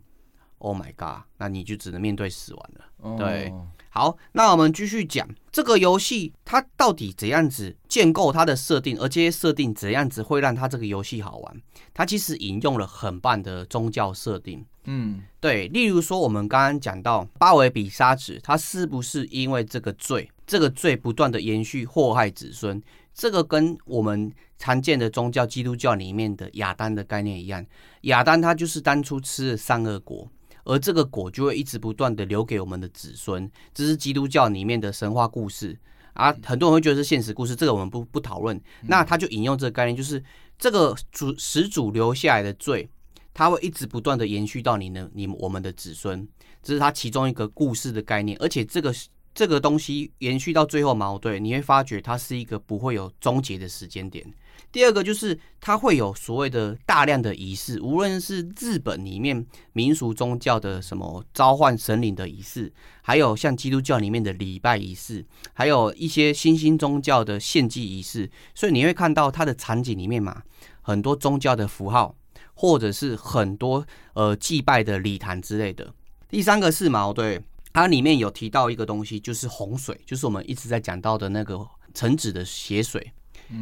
[0.66, 1.22] Oh my god！
[1.38, 2.86] 那你就只能面对死亡了。
[3.02, 3.20] Oh.
[3.20, 3.54] 对，
[3.90, 11.62] 好，那我们继续讲这个游戏，它到底怎样子建构它的设定，而这些设定怎样子会让它这个游戏好玩？
[11.94, 14.66] 它其实引用了很棒的宗教设定。
[14.86, 22.82] 嗯，对，例如说我们刚刚讲到巴维比沙子，他是不是因为这个罪，这个罪不断的延续祸害子孙？
[23.14, 27.64] 这个跟我们常见的宗教基督教里面的亚当的概念一样，
[28.02, 30.28] 亚当他就是当初吃了善恶果。
[30.66, 35.78] 而这个果就会一直不断的留给我们的子孙，这是基督教里面的神话故事
[36.14, 36.36] 啊。
[36.44, 38.60] 很多人会觉得是现实故事，这个我们不不讨论。
[38.82, 40.22] 那他就引用这个概念，就是
[40.58, 42.90] 这个主始祖留下来的罪，
[43.34, 46.28] 他会一直不断的延续到你的你我们的子孙，
[46.62, 48.38] 这是他其中一个故事的概念。
[48.40, 48.94] 而且这个
[49.36, 54.26] 这个东西延续到最后矛盾，你会发觉它是一个不会有终结的时间点。
[54.72, 62.72] 第二个就是它会有所谓的大量的仪式，无论是日本里面民俗宗教的什么召唤神灵的仪式，
[63.02, 70.44] 还有像基督教里面的礼拜仪式，还有一些新兴宗教的献祭仪式，所以你会看到它的场景里面嘛，
[70.82, 72.16] 很多宗教的符号，
[72.54, 75.94] 或者是很多呃祭拜的礼坛之类的。
[76.28, 77.42] 第三个是嘛，对，
[77.76, 81.60] 它里面有提到一个东西，就是洪水，就是我们一直在讲到的那个
[81.94, 83.12] 橙子的血水。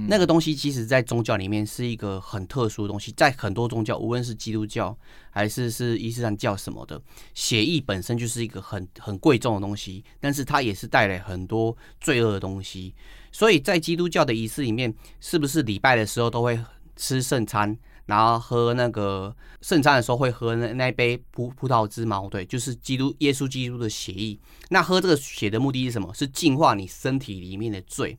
[0.07, 4.95] 那个东西其实，在宗教里面是一个很特殊的东西，在很多宗教，无论是基督教
[5.31, 7.01] 还是是伊斯兰教什么的，
[7.33, 12.93] 血液本身就是一个很很贵重的东西，但是它也是带来很多罪恶的东西。
[13.31, 16.57] 所以在基督教的仪式里面，是不是礼拜的时候都会
[16.95, 22.21] 吃圣餐，然后喝那个圣餐的时候会喝那那一杯葡葡萄汁嘛？
[22.29, 24.37] 对，就是基督耶稣基督的血液。
[24.69, 26.13] 那喝这个血的目的是什么？
[26.13, 28.17] 是净化你身体里面的罪。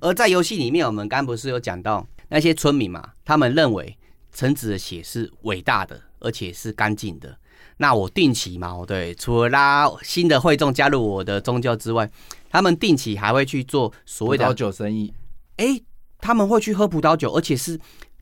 [0.00, 3.10] 而在游戏里面，我们刚刚不是有讲到那些村民嘛？
[3.24, 3.96] 他们认为
[4.32, 7.36] 橙子的血是伟大的，而且是干净的。
[7.78, 12.08] 那我定期嘛，对，除了拉新的会众加入我的宗教之外，
[12.50, 15.12] 他们定期还会去做所谓的葡萄酒生意。
[15.56, 15.80] 哎，
[16.18, 17.80] 他们会去喝葡萄酒，而且是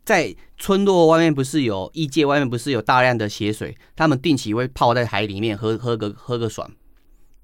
[0.09, 3.77] 在村落外面，不是有异界外面不是有大量的血水？
[3.94, 6.66] 他们定期会泡在海里面喝，喝个喝个爽。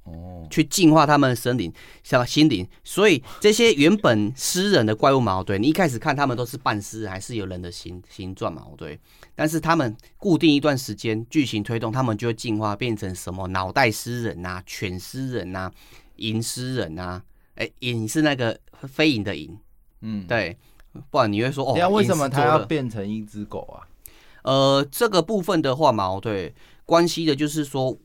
[0.04, 1.70] 哦，去净化他们的身灵，
[2.02, 8.98] 像心灵，所以这些原本诗人的怪物嘛，对，你一开始看他们都是半尸，还是有人的形形状嘛，对。
[9.34, 15.72] 但是他们固定一段时间，剧情推动，他们就会进化变成什么脑袋诗人呐、啊、犬诗人呐、啊、
[16.16, 17.22] 银尸人呐、啊。
[17.56, 19.54] 哎、欸，银是那个飞影的银，
[20.00, 20.56] 嗯，对。
[21.10, 23.86] 不然你会说哦，那为什么他要变成一只狗啊？
[24.42, 26.54] 呃，这个部分的话嘛，对，
[26.84, 27.96] 关系的就是说。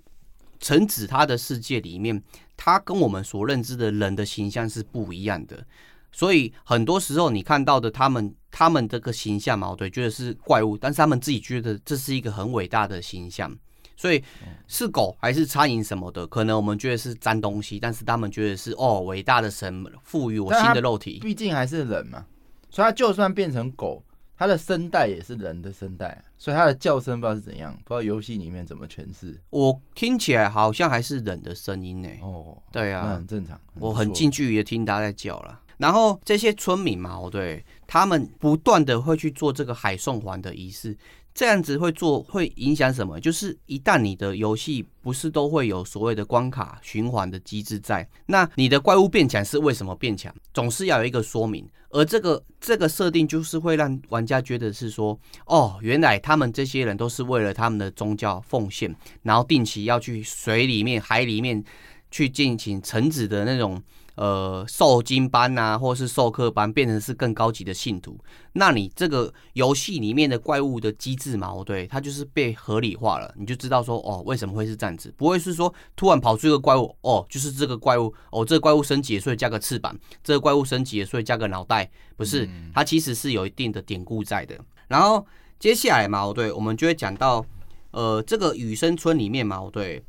[0.62, 2.22] 橙子他的世界里面，
[2.58, 5.66] 他跟我们所认知的人的形象是不一样的，
[6.12, 13.58] 所以很多时候你看到的他们，他们这个形象嘛，对，觉得是怪物，但是他们自己觉得这是一个很伟大的形象，
[13.96, 14.22] 所以
[14.68, 22.26] 是狗还是苍蝇什么的，可能我们觉得是脏东西，但是他们觉得是哦，伟大的神赋予我新的肉体，毕竟还是人嘛，
[22.70, 24.04] 所以它就算变成狗。
[24.38, 29.38] 它的声带也是人的声带，所以它的叫声不知道是怎样，不知道游戏里面怎么诠释。
[29.50, 32.08] 我听起来好像还是人的声音呢。
[32.22, 33.60] 哦，对啊，那很正常。
[33.74, 35.60] 我很近距离的听它在叫了。
[35.76, 40.98] 然后这些村民嘛，对，他们不断的会去做这个海送环的仪式。
[41.34, 43.20] 这样子会做会影响什么？
[43.20, 50.34] 就是一旦你的游戏不是都会有所谓的关卡循环的机制在，那你的怪物变强是为什么变强？
[50.54, 51.66] 总是要有一个说明。
[51.92, 61.64] 而这个这个设定就是会让玩家觉得是说，哦，原来他们这些人都是为了他们的宗教奉献，然后定期要去水里面、海里面
[62.12, 63.82] 去进行橙子的那种。
[64.20, 68.20] 呃，受精班呐、啊，或是授课班，变成是更高级的信徒。
[68.52, 73.34] 那你这个游戏里面的怪物的机制嘛，对，它就是被合理化了。
[73.38, 75.14] 你就知道说，哦，为什么会是这样子？
[75.16, 81.90] 不会是说突然跑出一个怪物，哦，就是这个怪物，哦，这个怪物升级，所以加个翅膀；这个怪物升级，所以加个脑袋。
[82.18, 84.60] 不是，它其实是有一定的典故在的。
[84.90, 85.26] 然后
[85.60, 87.46] 接下来嘛，对，我们就会讲到，
[87.92, 90.04] 呃，这个雨生村里面嘛，对。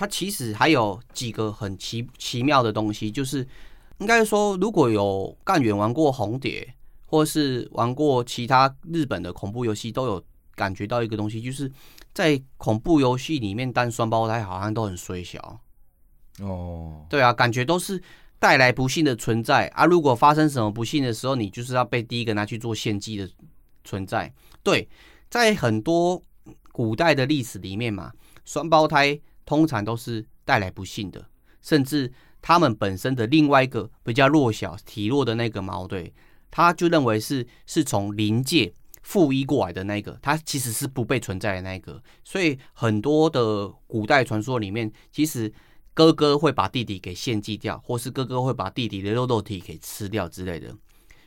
[0.00, 3.46] 它其实还有几个很奇奇妙的东西，就是
[3.98, 6.66] 应该说，如果有干员玩过红蝶，
[7.04, 11.70] 或是玩过其他日本的恐怖游戏，都有感觉到一个东西，就是
[12.14, 15.60] 在恐怖游戏里面当双胞胎好像都很衰小。
[16.38, 18.02] 哦，对啊，感觉都是
[18.38, 19.84] 带来不幸的存在啊！
[19.84, 23.28] 如果发生什么不幸的时候，你就是要被第一个拿去做献祭的
[23.84, 24.32] 存在。
[24.62, 24.88] 对，
[25.28, 26.22] 在很多
[26.72, 28.10] 古代的历史里面嘛，
[28.46, 31.26] 双胞胎通常都是带来不幸的，
[31.60, 36.08] 甚至他们本身的另外一个比较弱小、体弱的那个矛盾，
[36.52, 42.00] 他就认为是是从临界附一过来的那个，他其实是不被存在的那个。
[42.22, 45.52] 所以很多的古代传说里面，其实。
[45.92, 50.74] 哥哥会把弟弟给献祭掉，或是哥哥会把弟弟的肉肉体给吃掉之类的。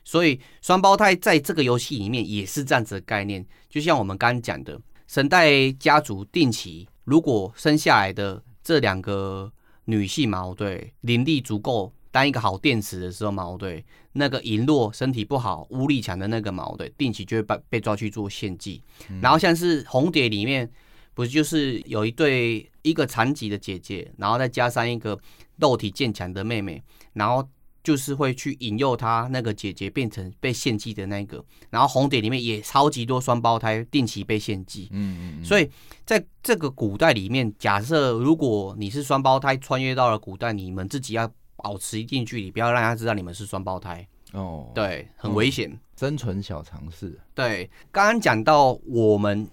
[0.04, 3.46] 所以双胞胎在这个游戏里面也是这样子的概念。
[3.70, 9.52] 就像我们刚刚讲的，神代家族定期如果生下来的这两个
[9.86, 18.82] 女性嘛，对，灵力足够当一个好电池的时候嘛，对，那个银弱、身体不好、巫力强的那个嘛，对，定期就会被被抓去做献祭。
[19.22, 20.70] 然后像是红蝶里面。
[21.16, 25.16] 不就是有一对一个残疾的姐姐，然后再加上一个
[25.58, 26.82] 肉体渐强的妹妹，
[27.14, 27.48] 然后
[27.84, 31.44] 就是会去引诱他那个姐姐变成被献祭的那个。
[31.70, 34.88] 然后红点里面也超级多双胞胎定期被献祭。
[34.92, 35.46] 嗯嗯。
[35.46, 35.70] 所以
[36.06, 44.08] 在这个古代里面，假设如果你是双胞胎穿越到了古代，你们自己要保持一定距离，不要让他知道你们是双胞胎。
[44.32, 44.72] 哦。
[44.74, 45.78] 对，很危险。
[46.00, 47.20] 生存小常识。
[47.36, 49.48] 对，刚刚讲到我们。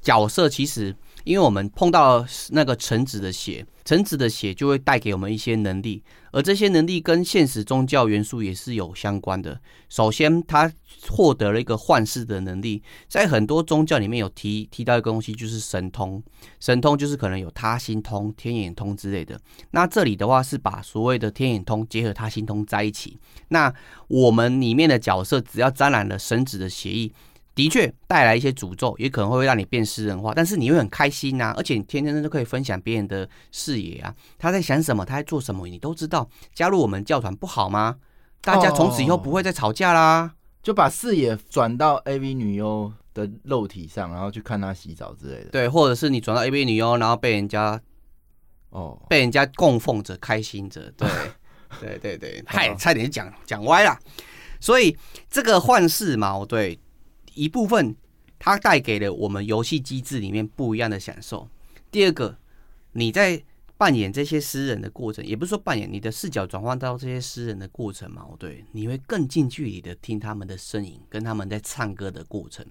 [0.00, 9.58] 角色其实，因为我们碰到那个橙子的血，橙子的血就会带给我们一些能力，而这些能力跟现实宗教元素也是有相关的。
[9.88, 10.70] 首先，他
[11.08, 16.22] 获得了一个幻视的能力，在很多宗教里面有提提到一个东西，就是神通。
[16.60, 19.40] 神通就是可能有他心通、天眼通之类的。
[19.70, 23.18] 那这里的话是把所谓的天眼通结合他心通在一起。
[23.48, 23.72] 那
[24.08, 27.10] 我们里面的角色只要沾染了神子的血液。
[27.58, 36.30] 的确带来一些诅咒，也可能会让你变私人化，但是你会很开心呐、啊，而且你天天都可以分享别人的视野啊，他在想什么，他在做什么，你都知道。
[36.54, 37.96] 加入我们教团不好吗？
[38.42, 40.30] 大家从此以后不会再吵架啦，哦、
[40.62, 45.50] 就把视野转到 AV 女优的肉体上，然后去看她洗澡之类的。
[45.50, 47.80] 对，或者是你转到 AV 女优，然后被人家
[48.70, 50.88] 哦，被人家供奉着，开心着。
[50.96, 51.08] 对，
[51.80, 53.98] 对对对，嗨，差点就讲讲歪了。
[54.60, 54.96] 所以
[55.28, 56.78] 这个幻视嘛，对。
[57.34, 57.94] 一部分，
[58.38, 61.48] 它带给了我们游戏机制里面不一样的享受。
[61.90, 62.38] 第二个，
[62.92, 63.42] 你在
[63.76, 68.26] 扮演这些诗人的过程，也不是说扮演你的视角转换到这些诗人的过程嘛？
[68.38, 72.66] 对，你会更近距离的听他们的声音，跟他们在唱歌的过程。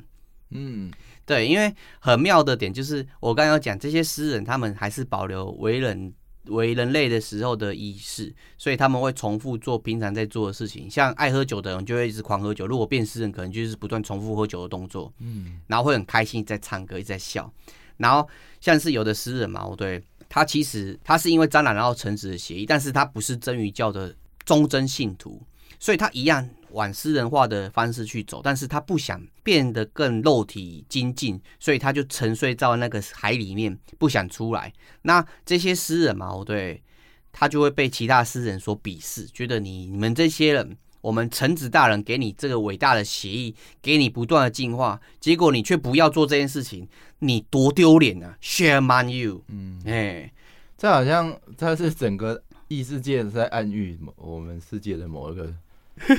[0.50, 0.92] 嗯，
[1.26, 6.14] 对，因为很妙的点就是，我刚刚讲这些诗人，他们还是保留为人。
[6.50, 10.90] 为人类的时候的仪式，所以他们会重复做平常在做的事情。
[10.90, 15.12] 像爱喝酒的人就会一直狂喝酒，如果变诗人，可能就是不断重复喝酒的动作。
[15.20, 17.52] 嗯，然后会很开心在唱歌，一直在笑。
[17.98, 18.28] 然后
[18.62, 25.42] 像是有的诗人嘛，对，他其实他是因为沾染然后橙子的协议，但是他不是真鱼教的忠贞信徒，
[25.80, 26.48] 所以他一样。
[26.72, 34.74] 往诗人化的方式去走，但是他不想变得更肉体精进，所以他就沉睡在那个海里面，不想出来。
[35.04, 36.84] 那这些诗人嘛，对，
[37.32, 46.86] 他就会被其他诗人所鄙视，觉得你你们这些人，我们臣子大人给你这个伟大的协议，给你不断的进化，结果你却不要做这件事情，
[47.20, 49.46] 你多丢脸啊！Shame on you！
[49.48, 50.34] 嗯，哎、欸，
[50.78, 55.56] 这好像它是整个异世界在暗喻我们世界的某一个。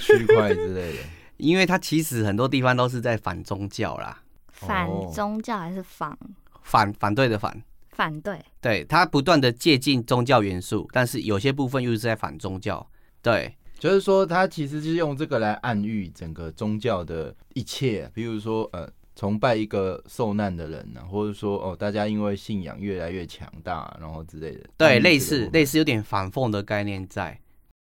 [0.01, 0.99] 区块之类的，
[1.39, 4.23] 因为它其实很多地方都是在反宗教啦，
[4.53, 6.17] 反宗教还是反？
[6.63, 7.63] 反反对的反。
[7.91, 12.87] 反对，对，它不断的借鉴宗教元素，但是有些部分又是在反宗教，
[13.21, 27.37] 对，就是说它其实就是用这个来暗喻整个宗教的一切，比如说呃崇拜一个受难的人呢、啊，或者说哦大家因为信仰越来越强大，然后之类的，对，类似类似有点反讽的概念在。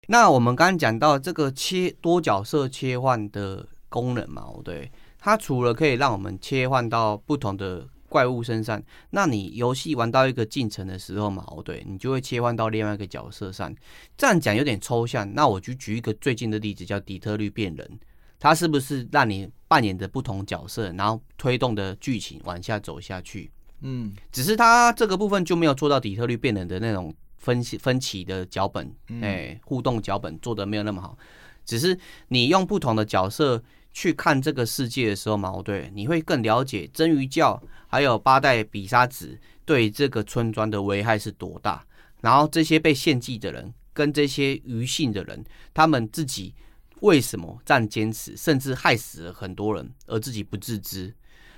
[0.08, 13.74] 那我们刚刚讲到这个切多角色切换的功能嘛，对，它除了可以让我们切换到不同的怪物身上，那你游戏玩到一个进程的时候嘛，对，你就会切换到另外一个角色上。
[14.16, 17.98] 这样讲有点抽象，那我就举一个最近的例子，叫底特律变人，
[18.38, 23.50] 它是不是让你扮演的不同角色，然后推动的剧情往下走下去？
[23.80, 27.12] 嗯，只是它这个部分就没有做到底特律变人的那种。
[27.46, 28.92] 分析分歧的脚本，
[29.22, 31.16] 哎、欸，互动脚本做的没有那么好，
[31.64, 41.86] 只是你用不同的角色去看这个世界的时候嘛，对，你会更了解真鱼教还有八代比沙子对这个村庄的危害是多大。
[42.20, 46.52] 然后这些被献祭的人跟这些余信的人，他们自己
[47.02, 51.14] 为什么这样坚持，甚至害死了很多人，而自己不自知。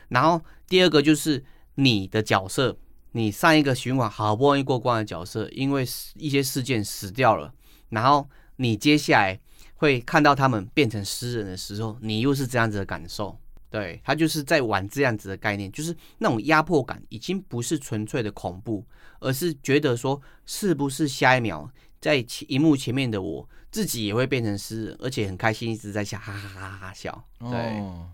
[0.09, 1.43] 然后第二个就是
[1.77, 2.77] 你的角色，
[3.13, 7.53] 你上一个循环好不容易过关的角色，因为一些事件死掉了，
[7.89, 9.39] 然后你接下来
[9.77, 13.39] 会看到他们变成诗人的时候，你又是这样子的感受。
[13.71, 18.83] 对，他就是在玩这样子的概念，就是那种压迫感，已经不是纯粹的恐怖，
[19.21, 27.23] 而是觉得说，是不是下一秒在荧幕前面的我自己也会变成诗人，而且很开心，一直在笑，哈哈哈哈笑。
[27.41, 28.09] 对，哦、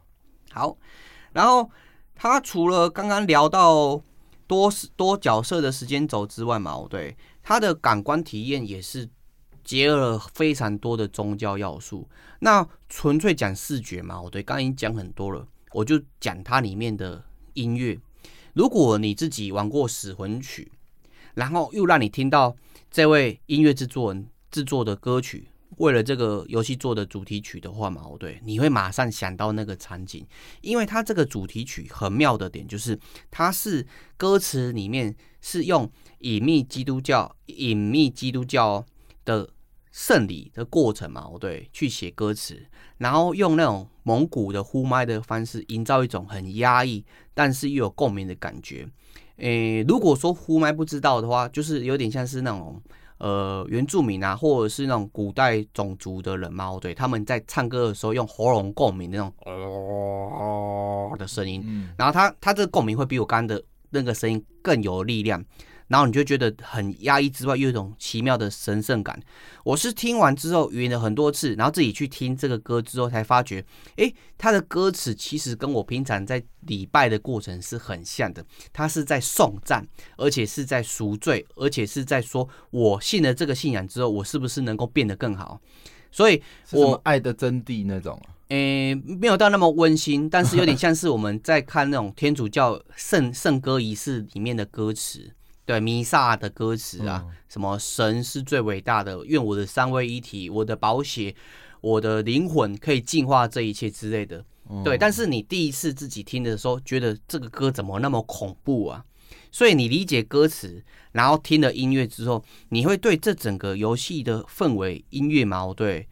[0.51, 0.77] 好，
[1.33, 1.71] 然后
[2.17, 4.03] 他除了刚刚聊到
[4.47, 9.09] 多多角色的时间轴之外嘛，我对，他的感官体验也是。
[9.67, 12.07] 结合了非常多的宗教要素，
[12.41, 17.25] 那纯粹讲视觉嘛，我对刚刚已经讲很多了，我就讲它里面的
[17.55, 17.99] 音乐。
[18.53, 20.71] 如果你自己玩过《死魂曲》，
[21.33, 22.55] 然后又让你听到
[22.91, 30.27] 这位音乐制作人制作的歌曲，为了这个游戏做的主题曲的话嘛，我对你会马上想到那个场景，
[30.61, 32.99] 因为它这个主题曲很妙的点就是，
[33.31, 38.85] 它是歌词里面是用隐秘基督教、隐秘基督教
[39.25, 39.49] 的。
[39.97, 42.61] 圣礼的过程嘛，我对，去写歌词，
[42.99, 48.89] 然后用那种蒙古的呼麦的方式，营造一种很压抑，但是又有共鸣的感觉。
[49.37, 52.83] 诶，如果说呼麦不知道的话，就是有点像是那种
[53.19, 61.15] 呃原住民啊，或者是那种古代种族的人嘛，对，他们在唱歌的时候用喉咙共鸣那种哦。
[61.17, 61.63] 的声音，
[61.97, 65.41] 然后他他这个共鸣会比我刚刚的那个声音更有力量。
[65.89, 69.21] 然后你就觉得很压抑之外，又有一种奇妙的神圣感。
[69.65, 73.65] 我是听完之后，晕了很多次，然后自己去听这个歌之后，才发觉，
[73.97, 78.45] 诶，他的歌词其实跟我平常在礼拜的过程是很像的。
[78.73, 85.61] 他是在颂赞，而且是在赎罪，而且是在说，我信了这个信仰之后，我是不是能够变得更好？
[86.11, 95.33] 所以我，我爱的真谛那种，诶，没有到那么温馨，但是有点像是我们在看那种天主教圣圣歌仪式里面的歌词。
[95.67, 101.35] 对弥撒的歌词啊，什么神是最伟大的，愿我的三位一体，我的宝血，
[101.81, 104.45] 我的灵魂可以净化这一切之类的。
[104.85, 109.05] 对，但是你第一次自己听的时候，觉得这个歌怎么那么恐怖啊？
[109.51, 116.07] 所以你理解歌词，然后听了音乐之后，你会对这整个游戏的氛围、音乐嘛，对，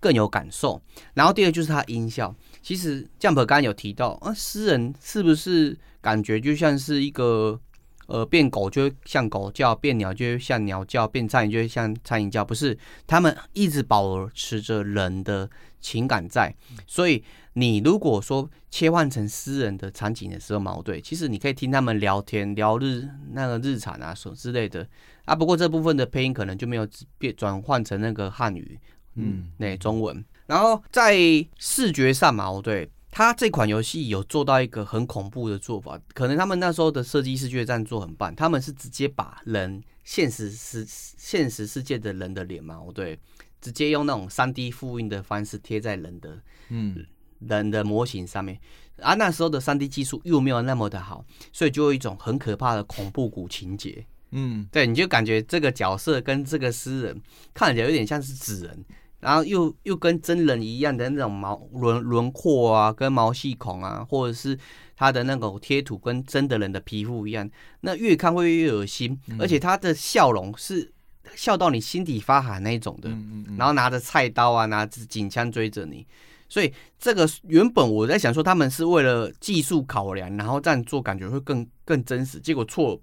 [0.00, 0.82] 更有感受。
[1.14, 7.60] 然后第二就是它音效，其实 Jump 刚刚有提到啊，诗人是不是感觉就像是一个？
[8.08, 12.76] 呃，变狗就会像狗叫，变鸟就会像鸟叫，变苍蝇就会像苍蝇叫，不是？
[13.06, 15.48] 他们一直保持着人的
[15.78, 16.54] 情感在。
[16.86, 24.88] 所以，你如果说切换成私人的场景的时候，矛盾，其实你可以听他们聊天，聊日那个日产啊，什么之类的
[25.26, 25.34] 啊。
[25.34, 26.88] 不过这部分的配音可能就没有
[27.18, 28.78] 变转换成那个汉语，
[29.16, 30.24] 嗯，那中文。
[30.46, 31.14] 然后在
[31.58, 32.90] 视觉上嘛，对。
[33.10, 43.18] 他这款游戏有做到一个很恐怖的做法，可能他们那时候的设计师觉得这样做很棒，他们是直接把人现实世现实世界的人的脸嘛，对，
[43.60, 47.06] 直接用那种三 D 复印的方式贴在人的嗯。
[47.40, 48.58] 人的模型上面，
[49.00, 57.22] 啊，那时候的三 D 技术又没有那么的好，所以就有一种很可怕的恐怖谷情节，嗯，对，你就感觉这个角色跟这个诗人
[57.54, 58.84] 看起来有点像是纸人。
[59.20, 64.58] 然后又又跟真人一样的那种毛轮轮廓啊，跟毛细孔啊，或者是
[64.96, 67.48] 他的那种贴图跟真的人的皮肤一样，
[67.80, 70.92] 那越看会越恶心，而且他的笑容是
[71.34, 73.10] 笑到你心底发寒那一种的，
[73.56, 76.06] 然后拿着菜刀啊，拿着警枪追着你，
[76.48, 83.00] 所以这个原本我在想说他们是为了技术考量，然后这样做感觉会更更真实，结果错。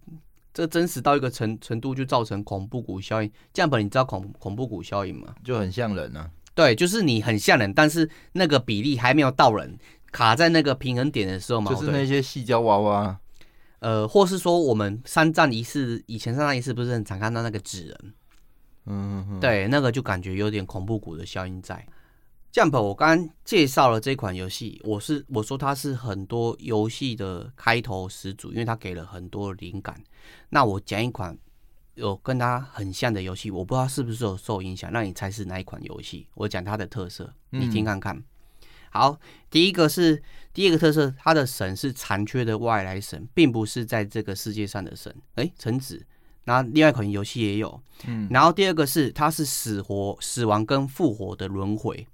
[0.55, 3.29] 这真实到一个程程度，就造成恐怖谷效应。
[3.51, 5.35] 这样本你知道恐恐怖谷效应吗？
[5.43, 6.31] 就很像人啊。
[6.53, 9.77] 对，就是你很像人，但是那个比例还没有到人，
[10.13, 11.69] 卡在那个平衡点的时候嘛。
[11.69, 13.19] 就是那些细胶娃娃。
[13.79, 18.13] 呃，或是说我们三战仪式，以前三战仪式不是很常看到那个纸人？
[18.85, 21.85] 嗯哼哼，对，那个就感觉有点恐怖谷的效应在。
[22.55, 30.01] Jump，我刚刚介绍了这款游戏，我是我说它是很多游戏的开头始祖，因为它给了很多灵感。
[30.47, 31.37] 那我讲一款
[31.95, 36.29] 有跟它很像的游戏，我不知道是不是有受影响，让你猜是哪一款游戏？
[36.33, 38.15] 我讲它的特色，你听看看。
[38.15, 38.23] 嗯、
[38.89, 45.13] 好，第一个是第一个特色，它的神是残缺的外来神，并不是在这个世界上的神。
[45.35, 46.05] 诶，橙子。
[46.45, 48.29] 那另外一款游戏也有，嗯。
[48.31, 52.07] 然后第二个是它是死活、死亡跟复活的轮回。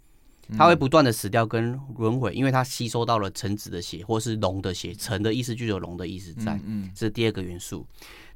[0.58, 4.94] 它会不断的死掉跟轮回，因为它吸收到了橙子的血，或是龙的血。
[4.94, 6.60] 橙的意思就有龙的意思在，
[6.94, 7.86] 这是第二个元素。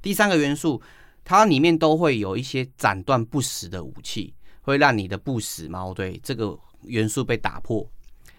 [0.02, 0.82] 第三个元素，
[1.24, 7.90] 它里面都会有一些斩断不死的武器，会让你的不死猫对这个元素被打破。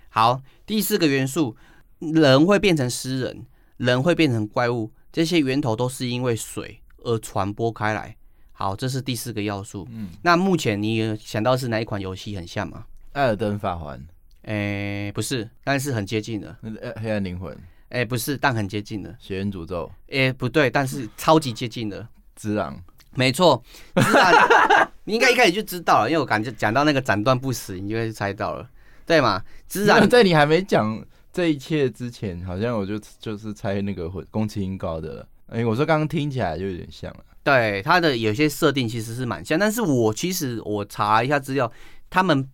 [0.09, 1.57] 好，第四个元素，
[1.99, 3.47] 人会变成尸人，
[3.77, 8.17] 人会变成怪物，这些源头都是因为水而传播开来。
[8.53, 9.87] 好，这是第四个要素。
[9.91, 12.87] 嗯，那目前你想到是哪一款游戏很像吗？
[13.17, 13.99] 艾尔登法环。
[14.43, 16.55] 诶、欸，不是，但是很接近的。
[17.01, 17.51] 黑暗灵魂，
[17.89, 19.17] 诶、欸，不是，但很接近的。
[19.19, 22.07] 血缘诅咒，诶、欸，不对，但是超级接近的。
[22.37, 22.79] 之狼，
[23.15, 23.61] 没错，
[23.95, 24.31] 只狼，
[25.05, 28.69] 你应该一开始就知道了，因为我感觉讲到那个斩断不死，你就会猜到了，
[29.07, 29.43] 对吗？
[29.67, 31.03] 之狼， 在你还没讲
[31.33, 35.29] 这一切之前，好像我就就是猜那个宫崎英高的了。
[35.47, 37.25] 哎、欸，我说刚刚听起来就有点像了。
[37.43, 41.73] 对，它的有些设定其实是蛮像，但是我其实我查一下资料，
[42.11, 42.49] 他们。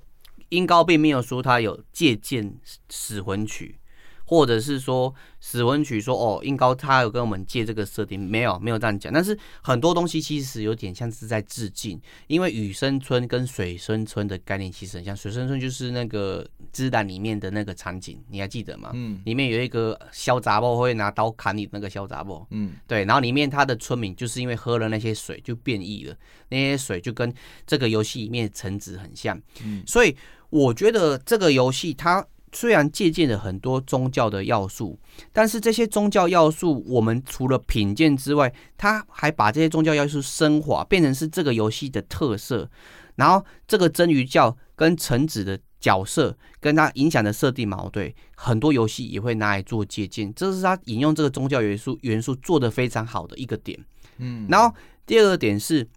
[0.53, 2.55] 英高并没有说他有借鉴
[2.91, 3.79] 死魂曲，
[4.27, 9.11] 或者是说死魂曲说哦，英高他有跟我们借这个设定，没有没有这样讲。
[9.11, 15.17] 但是很多东西其实有点像是在致敬，因为雨生村跟水生村的概念其实很像。
[15.17, 18.91] 水生村就是那个之狼里面的那个场景，你还记得吗？
[18.93, 23.07] 嗯，里面有一个小杂包会拿刀砍你那个小杂包，嗯，对。
[23.07, 26.15] 然后里面他的村民就是因为喝了那些水就变异了，
[26.51, 27.33] 那些水就跟
[27.67, 30.15] 这个游戏里面的橙子很像，嗯，所以。
[30.53, 34.99] 我觉得这个游戏它虽然借鉴了很多宗教的要素，
[35.33, 42.69] 但是这些宗教要素，我们除了品鉴之外，它还把这些宗教要素升华，变成是这个游戏的特色。
[43.17, 53.79] 然后这个真鱼教跟橙子的角色跟它影响的设定矛盾，很多游戏也会拿来做借鉴，这是它引用这个宗教元素元素做的非常好的一个点。
[54.19, 54.75] 嗯，然后
[55.07, 55.89] 第二个点是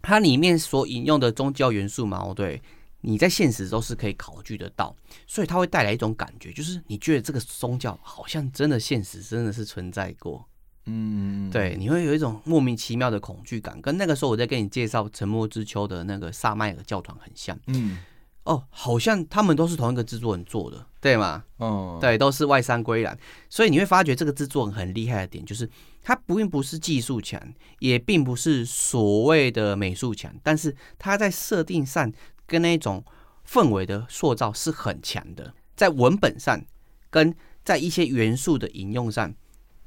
[0.00, 2.60] 它里面所引用的宗教元素矛盾。
[3.04, 4.96] 你在现实都是可以考据得到，
[5.26, 10.48] 所以它会带来一种感觉，就是你觉得这个宗教好像真的现实真的是存在过，
[10.86, 17.98] 嗯，对，你会有一种莫名其妙的恐惧感，跟那个时候我在跟你介绍《沉默之丘》的那个萨麦尔教团很像，嗯，
[18.44, 21.42] 哦，好像他们都是同一个制作人做的，对吗？
[21.56, 23.18] 哦，对，都是外山归然，
[23.50, 25.68] 所以你会发觉这个制作人很厉害的点，就是
[26.04, 27.40] 他并不是技术强，
[27.80, 32.12] 也并不是所谓的美术强，但是他在设定上。
[32.52, 33.02] 跟那种
[33.48, 36.62] 氛围的塑造是很强的，在文本上
[37.08, 37.34] 跟
[37.64, 39.32] 在一些元素的引用上，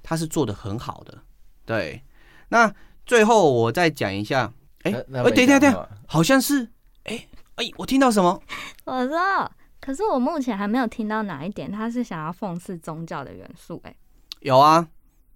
[0.01, 1.20] 它是做的很好的。
[1.63, 2.01] 对，
[2.49, 2.74] 那
[3.05, 4.51] 最后我再讲一下，
[4.82, 6.63] 哎、欸，哎、欸，等一下，等一下，好像是，
[7.03, 8.41] 哎、欸，哎、欸，我听到什么？
[8.86, 13.89] 我说，可是我目前还没有听到哪一点，他是想要讽刺宗教的元素、欸。
[13.91, 13.95] 哎，
[14.39, 14.88] 有啊，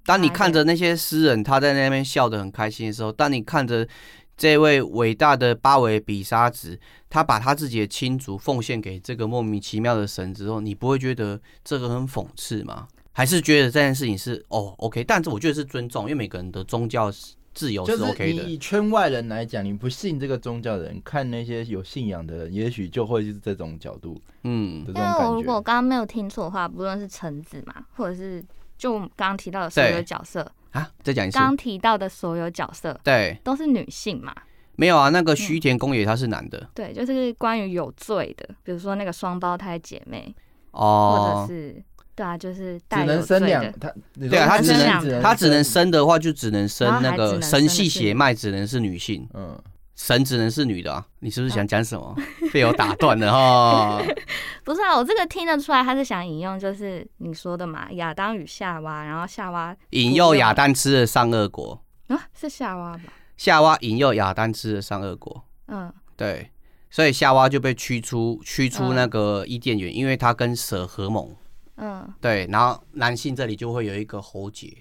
[0.03, 3.87] 当你看着那些诗人他在那边笑得很开心的时候，当你看着。
[4.39, 6.79] 这位伟大的巴维比沙子，
[7.09, 12.87] 他把他自己的亲族奉献给这个莫名其妙的神之后，你不会觉得这个很讽刺吗？
[13.11, 15.03] 还是觉得这件事情是哦，OK？
[15.03, 17.11] 但是我觉得是尊重，因为每个人的宗教
[17.53, 18.39] 自由是 OK 的。
[18.39, 28.41] 就是以圈外人来讲，你不信这个宗教的人，看那些有信仰的人，也许就会是这种角度，嗯，因为我如果刚刚没有听错的话，不论是橙子嘛，或者是
[28.77, 30.49] 就刚刚提到的所有角色。
[30.71, 31.37] 啊，再讲一次。
[31.37, 34.33] 刚提到的所有角色，对，都是女性嘛？
[34.75, 36.57] 没有啊，那个须田公也他是男的。
[36.59, 40.33] 嗯、对，就是关于有罪的，比如说那个双胞胎姐妹，
[40.71, 41.83] 哦，或者是
[42.15, 43.73] 对啊，就是带有罪的。
[43.79, 49.27] 他对啊，他只能他只能生的话，就只能生那个神系血脉，只能是女性。
[49.33, 49.57] 嗯。
[49.99, 51.05] 神只能是女的啊？
[51.19, 52.15] 你是不是想讲什么？
[52.53, 54.01] 被我打断了哈。
[54.63, 63.01] 不是啊，我这个听得出来，他是想引用，就是你说的嘛，亚当与夏娃，然后夏娃引诱亚当吃了善恶果啊，是夏娃吧？
[63.35, 66.49] 夏娃引诱亚当吃了善恶果，嗯，对，
[66.89, 71.35] 所以夏娃就被驱出驱出那个伊甸园，因为他跟蛇合盟，
[71.75, 74.73] 嗯，对，然后男性这里就会有一个喉结。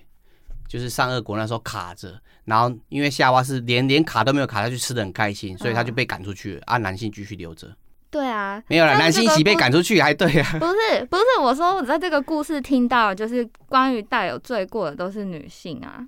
[0.68, 7.68] 就是善恶果那时候卡着，然后因为夏娃是连连卡都没有卡，他就吃的很开心，所以他就被赶出去了，啊，男性继续留着。
[8.10, 10.58] 对啊，没有了，男性一起被赶出去，还对啊？
[10.58, 16.06] 不是不是，我说我在这个故事听到，就是关于带有罪过的都是女性啊。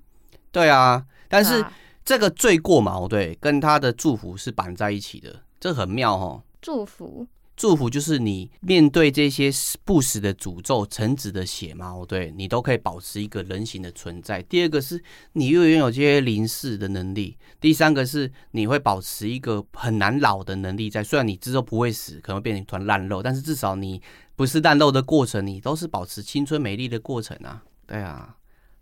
[0.51, 1.63] 对啊，但是
[2.05, 6.43] 这个罪过嘛，对，跟他的祝福是绑在一起的，这很妙哦。
[6.63, 7.27] 祝福。
[7.61, 9.51] 祝福就是你面对这些
[9.85, 14.43] 不死的诅咒、橙子的血猫，对你都可以保持一个人形的存在。
[14.45, 15.05] 第二个是
[15.35, 17.37] 你又拥有这些灵视的能力。
[17.61, 21.05] 第三个是你会保持一个很难老的能力在。
[21.05, 24.01] 虽然你之后不会死，可能变成一团烂肉，但是至少你
[24.35, 27.63] 不是烂肉的过程，你都是保持青春美丽的过程啊。
[27.87, 28.37] 对啊，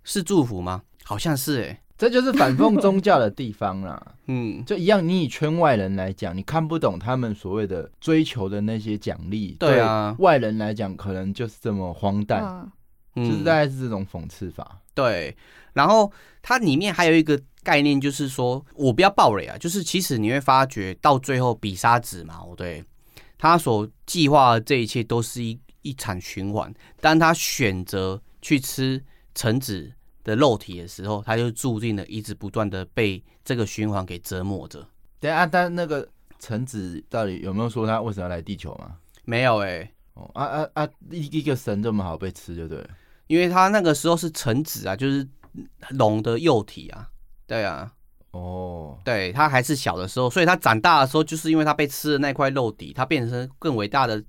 [0.04, 0.82] 是祝福吗？
[1.02, 5.06] 好像是诶、这就是反讽宗教的地方啦， 嗯，就一样。
[5.06, 12.70] 你以圈外人来讲，你看不懂他们所谓的追求的那些奖励，对啊，外人来讲可能就是这么荒诞，
[13.16, 14.80] 就是大概是这种讽刺法。
[14.94, 15.36] 对，
[15.72, 22.84] 然后它里面还有一个概念就是说，我不要暴雷啊，就是其实你会发觉到最后比沙子嘛，对，
[23.36, 26.72] 他所计划的这一切都是一一场循环。
[27.00, 29.02] 当他选择去吃
[29.34, 29.92] 橙子
[30.28, 34.86] 的肉体的时候，他就注定了一直不断的被这个循环给折磨着。
[35.18, 36.06] 对啊，但那个
[36.38, 38.96] 橙子到底有没有说他为什么要来地球吗？
[39.24, 39.94] 没有哎、欸。
[40.12, 40.88] 哦啊啊啊！
[41.10, 42.88] 一一个神这么好被吃，就对了。
[43.26, 45.26] 因为他那个时候是橙子啊，就是
[45.90, 47.08] 龙的幼体啊。
[47.46, 47.90] 对啊。
[48.32, 48.98] 哦。
[49.04, 54.22] 对，他还是小的时候，所以他长大的时候，就是因为他被吃的那块肉底，他变成更伟大的。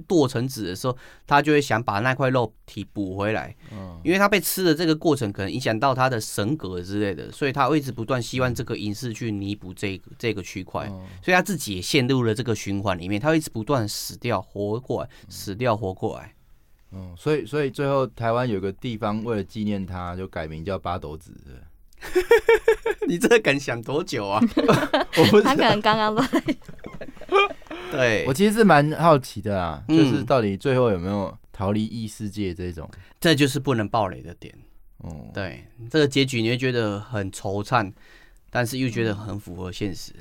[0.00, 0.96] 剁成子的时候，
[1.26, 10.86] 他就会想把那块肉体补回来，嗯，因为他被吃的这个过程可能影响到他的神格之类的，所以他会一直不断希望这个仪式去弥补这个这个区块，
[11.22, 16.34] 所以他自己也陷入了这个循环里面，他会一直不断死掉活过来，死掉活过来，
[16.92, 21.34] 嗯，所以所以最后台湾有个地方为了纪念他，就改名叫八斗子。
[23.06, 24.40] 你这个梗想多久啊？
[25.18, 26.24] 我不他可能刚刚在。
[27.90, 34.54] 对，我其实是蛮好奇的啊，就是到底最后有没有逃离异世界这种，嗯，这就是不能暴雷的点。
[34.98, 37.92] 哦，对，这个结局你会觉得很惆怅，
[38.50, 40.12] 但是又觉得很符合现实。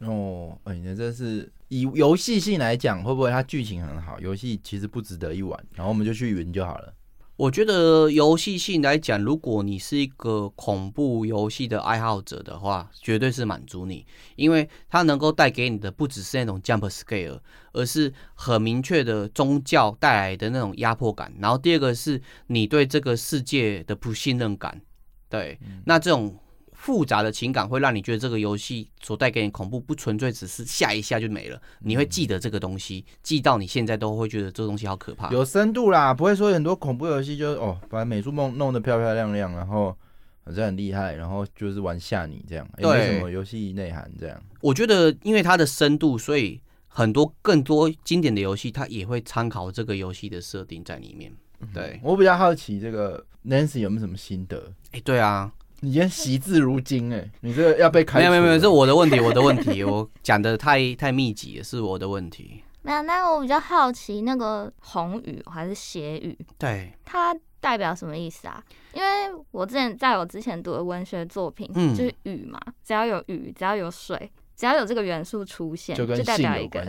[0.00, 4.18] 哦，哎，那这是以游戏性来讲，会不会它剧情很好？
[4.20, 6.92] 游戏其实不值得一玩，然后我们就去云就好了。
[7.36, 14.06] 我觉得游戏性来讲，如果你是一个恐怖游戏的爱好者的话，绝对是满足你，
[14.36, 17.40] 因为它能够带给你的不只是那种 jump scare，
[17.72, 21.32] 而是很明确的宗教带来的那种压迫感。
[21.40, 24.80] 然后第二个是你对这个世界的不信任感，
[25.28, 26.38] 对，那这种。
[26.84, 35.30] 复杂的情感会让你觉得这个游戏所带给你恐怖不纯粹只是下一下就没了，你会记得这个东西，记到你现在都会觉得这个东西好可怕。
[35.30, 39.96] 有深度啦，不会说很多恐怖游戏就是哦，把美术梦弄得漂漂亮亮，然后
[40.44, 44.38] 好像很厉害，然后就是玩吓你这样，也没什么游戏内涵这样。
[44.60, 51.32] 我觉得因为它的深度，所以很多更多经典的游戏它也会参考这个游戏的设定在里面。
[51.72, 54.70] 对，我比较好奇这个 Nancy 有没有什么心得？
[54.92, 55.50] 哎，对啊。
[55.84, 58.18] 你今天惜字如金哎，你这个要被开？
[58.18, 62.64] 没有没有没有，是我的问题，我的问题， 我讲的太太密集了，是我的问题。
[62.80, 66.38] 没有，那我比较好奇，那个红雨还是斜雨？
[66.58, 68.64] 对，它代表什么意思啊？
[68.94, 69.08] 因为
[69.50, 76.80] 我之前在我之前读的文学作品，嗯，就是雨嘛，只要有雨，只要有水，只要有这个元素出现，就，跟就代表一个，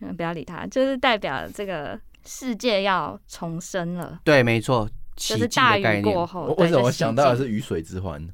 [0.00, 4.18] 嗯，不要理他，就是代表这个世界要重生了。
[4.24, 4.88] 对，没错。
[5.28, 8.26] 就是大雨过后，为什么我想到的是雨水之欢？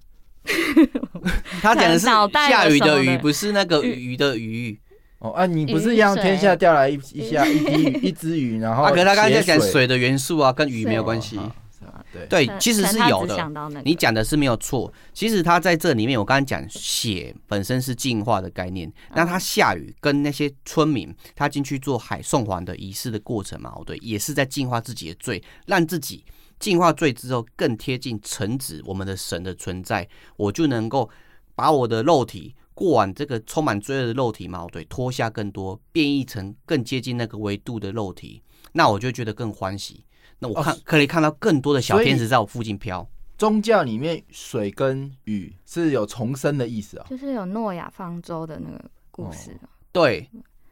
[1.61, 4.79] 他讲的是下雨的雨，不是那个鱼的鱼。
[5.19, 6.15] 哦啊，你不是一样？
[6.15, 11.41] 天下掉来一一下一滴雨，一只鱼，然后啊，可是他刚才在讲水的元素啊，跟雨没有关系。
[12.31, 13.37] 对，其实是有的。
[13.85, 14.91] 你讲的是没有错。
[15.13, 18.91] 其实他在这里面，我刚刚讲血本身是净化的概念。
[19.15, 26.25] 那他下雨跟那些村民，他进去做海送还的仪式的过程嘛，对，也是在净化自己的罪，让自己。
[26.59, 31.09] 净化罪之后，更贴近臣子我们的神的存在，我就能够
[31.55, 38.43] 把我的肉体过往这个充满罪恶的肉体嘛，对，脱下更多，变异成更接近那个维度的肉体，
[38.73, 40.05] 那我就觉得更欢喜。
[40.39, 43.09] 那我看、哦、可以看到更多的小天使在我附近飘。
[43.39, 49.51] 宗教里面水跟雨是有重生的意思啊，就是有诺亚方舟的那个故事。
[49.63, 50.31] 哦、对，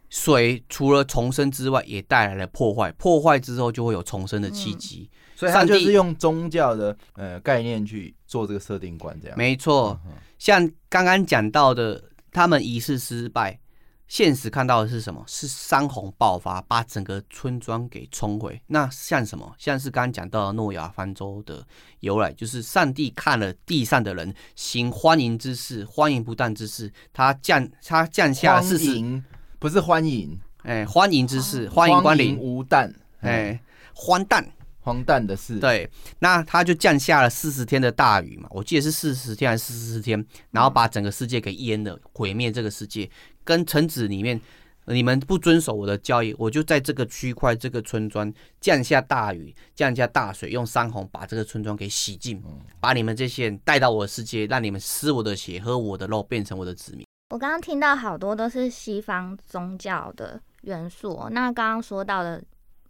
[0.08, 5.10] 水除了重生之外，也带来了破坏，破坏之后就会有重生的契机。
[5.12, 10.00] 嗯所以他就是用宗教的呃概念去做这个设定观，这样没错。
[10.38, 13.58] 像刚刚讲到的，他们仪式失败，
[14.06, 15.24] 现实看到的是什么？
[15.26, 18.60] 是山洪爆发，把整个村庄给冲毁。
[18.66, 19.54] 那像什么？
[19.58, 21.66] 像是刚刚讲到的诺亚方舟的
[22.00, 29.22] 由来，就是上帝看了地上的人行欢迎之事，欢迎不当之事，他降他降下四十，
[29.58, 33.58] 不是欢迎，哎，欢迎之事，欢迎光临无诞，哎，
[33.94, 34.46] 荒诞。
[34.84, 43.10] 荒诞的事，对，那他就降下了四十天的大雨嘛，我记得是四十天还是四十天，然后把整个世界给淹了，毁灭这个世界。
[43.42, 44.38] 跟城子里面，
[44.84, 48.30] 你们不遵守我的交易，我就在这个区块、这个村庄
[48.60, 52.42] 降下大雨，降下大水，用山洪把这个村庄给洗净，
[52.78, 57.06] 把你们这些人带到我的世界，让你们吃我的血、喝我的肉，变成我的子民。
[57.30, 62.42] 我刚刚听到好多都是西方宗教的元素，那刚刚说到的。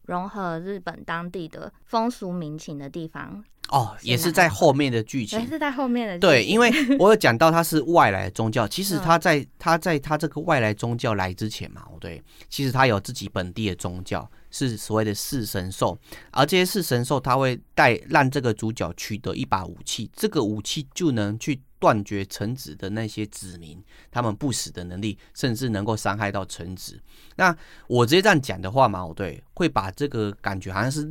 [0.07, 3.45] 融合日本当地的风俗民情的地方。
[3.71, 6.21] 哦，也是在后面的剧情，也是在后面的情。
[6.21, 15.99] 对，因为 我有讲到它是外来的宗教，其实他在他在他这个外来宗教来之前嘛，对，其实他有自己本地的宗教，是所谓的四神兽，
[16.31, 23.79] 而这些四神兽他会带让这个主角取得一把武器，这个武器就能去断绝臣子的那些子民，
[24.11, 26.99] 他们不死的能力，甚至能够伤害到臣子。
[27.37, 27.55] 那
[27.89, 31.07] 我直接这样讲的话嘛，我对会把这个感觉好像是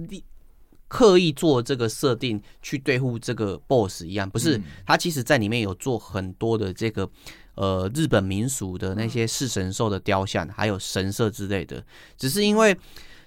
[0.88, 4.59] 刻意做这个设定去对付这个 BOSS 一样，不是？
[4.84, 7.07] 他其实在里面有做很多的这个
[7.53, 11.86] 呃日本民俗的那些式神兽的雕像，还有神社之类的，
[12.17, 12.76] 只是因为。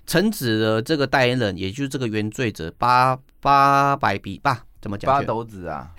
[0.08, 5.10] 臣子的这个代言人，也就是这个原罪者八八百比吧怎么讲？
[5.10, 5.92] 八斗子啊，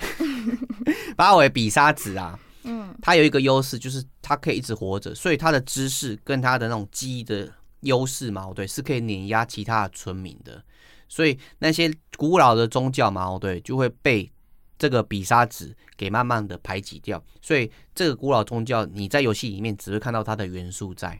[1.15, 10.63] 八尾比沙子啊，嗯，它有一个优势，就是它可以一直活着，所以它的知识跟它的那种记忆的优势嘛，对，是可以碾压其他的村民的。
[11.07, 14.29] 所以那些古老的宗教嘛，对，就会被
[14.77, 17.23] 这个比沙子给慢慢的排挤掉。
[17.41, 21.19] 所以这个古老宗教，你在游戏里面只会看到它的元素在。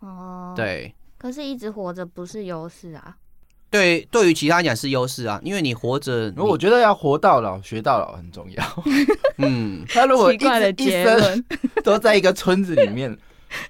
[0.00, 0.94] 哦，对。
[1.16, 3.16] 可是，一直活着不是优势啊。
[3.74, 8.84] 对，对于其他人讲是优势啊，因为你活着，我觉得要活到老学到老很重要。
[9.38, 11.44] 嗯， 他如果一直一生
[11.82, 13.18] 都在一个村子里面，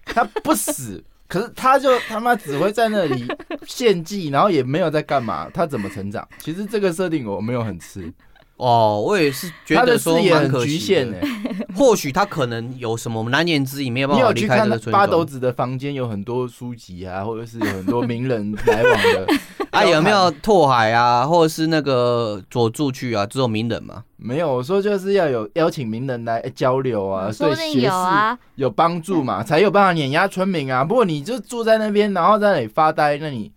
[0.04, 3.26] 他不死，可是他就他妈只会在那里
[3.66, 6.28] 献祭，然后也没有在干嘛，他怎么成长？
[6.38, 8.12] 其实这个设定我没有很吃。
[8.56, 11.18] 哦，我也是觉得说蛮可局限的。
[11.76, 14.92] 或许他可能有什么难言之隐，没有办法离开这个村庄。
[14.92, 19.26] 八斗子的房间有很多书籍啊， 或者是有很多名人来往的。
[19.72, 23.26] 啊，有没有拓海啊，或者是那个佐助去啊？
[23.26, 24.04] 只有名人吗？
[24.16, 30.84] 没有，我说就是要有邀请名人来交流啊，所以学识有帮助嘛，才有办法碾压村民啊。
[30.84, 33.50] 不过你就住在那边，然后在那里发呆，那你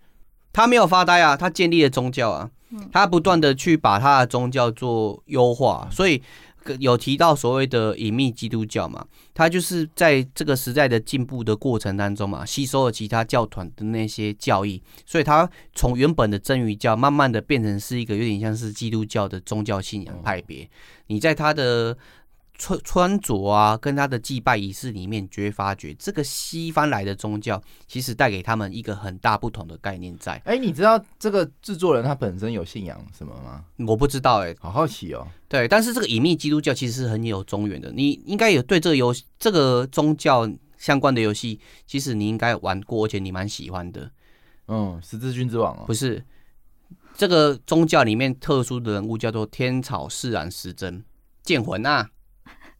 [0.52, 2.50] 他没有发呆啊，他建立了宗教啊。
[2.92, 6.22] 他不断的去把他的宗教做优化，所以
[6.78, 20.68] 有提到所谓的隐秘基督教嘛，他就是在这个时代的进步的过程当中嘛，吸收了其他教团的那些教义，所以他从原本的真鱼教慢慢的变成是一个有点像是基督教的宗教信仰派别。
[21.06, 21.96] 你在他的。
[22.58, 30.32] 穿穿着啊，跟他的祭拜仪式里面，就会发觉这个西方来的宗教，其实带给他们一个很大不同的概念在。
[30.44, 33.64] 哎、欸，你知道这个制作人他本身有信仰什么吗？
[33.86, 35.26] 我不知道、欸，哎，好好奇哦。
[35.48, 40.46] 对，但是这个隐秘基督教其实是很有中原的，你应该有对这个游这个宗教
[40.76, 44.10] 相关的游戏，其实你应该玩过，而且你蛮喜欢的。
[44.66, 46.22] 嗯，十字军之王哦，不是，
[47.16, 51.04] 这个宗教里面特殊的人物叫做天草四然时针
[51.44, 52.10] 剑魂啊。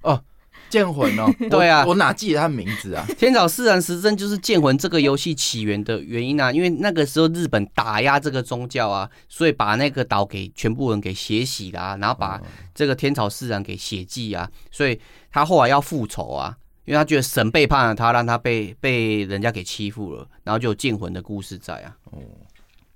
[0.02, 0.22] 哦，
[0.70, 3.04] 剑魂哦， 对啊，我哪记得他名字啊？
[3.18, 12.40] 天草四郎时贞就是剑魂这个游戏起源的原因啊，因为那个时候日本打压这个宗教啊，所以把那个岛给全部人给血洗啦、啊，然后把
[12.74, 21.96] 这个天草四郎给血祭啊，所以他后来要复仇啊，因为他觉得神背叛了他，让他被被人家给欺负了，然后就有剑魂的故事在啊。
[22.10, 22.18] 哦，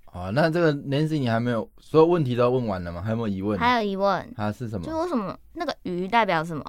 [0.04, 3.00] 好，那这个 Nancy 你还没有所有问题都问完了吗？
[3.02, 3.58] 还有没有疑问？
[3.58, 4.86] 还有疑问，它是什么？
[4.86, 6.64] 就为什么那个鱼代表什么？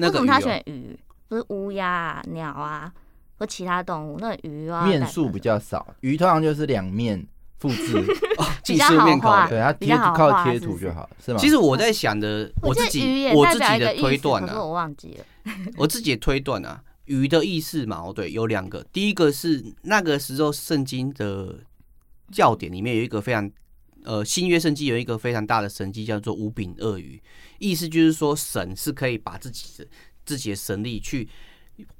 [0.00, 0.98] 那个、为什么他选鱼？
[1.28, 2.92] 不是乌鸦、啊、鸟啊，
[3.38, 4.18] 或其他动物？
[4.18, 7.24] 那个鱼啊，面数比较少，鱼通常就是两面
[7.58, 8.04] 复制，
[8.64, 11.38] 技术面高，对，它贴靠贴图就好，是吗？
[11.38, 21.54] 其实我在想的，我自己我自己的推断呢、啊，我忘记了， 我自己的推断啊，鱼的意思嘛，哦，对，有两个，第一个是那个时候圣经的
[22.32, 23.48] 教典里面有一个非常，
[24.04, 27.20] 呃，新约圣经有一个非常大的神迹叫做五饼鳄鱼。
[27.58, 29.88] 意思就是说，神是可以把自己的
[30.24, 31.28] 自己的神力去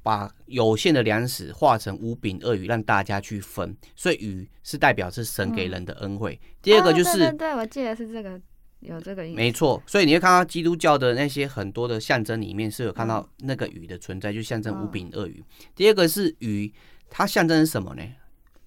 [0.02, 3.76] 把有限的粮食化成五饼鳄鱼，让大家去分。
[3.94, 6.38] 所以鱼是代表是神给人的恩惠。
[6.42, 8.40] 嗯、第二个就是，哦、对，对，对，我记得是这个，
[8.80, 9.36] 有这个意思。
[9.36, 15.42] 没错，所以你会看到基督教的那些很多的象征里面是有看到那个鱼的存在，就象征五饼鳄鱼。
[15.74, 16.72] 第二个是鱼，
[17.08, 18.02] 它象征是什么呢？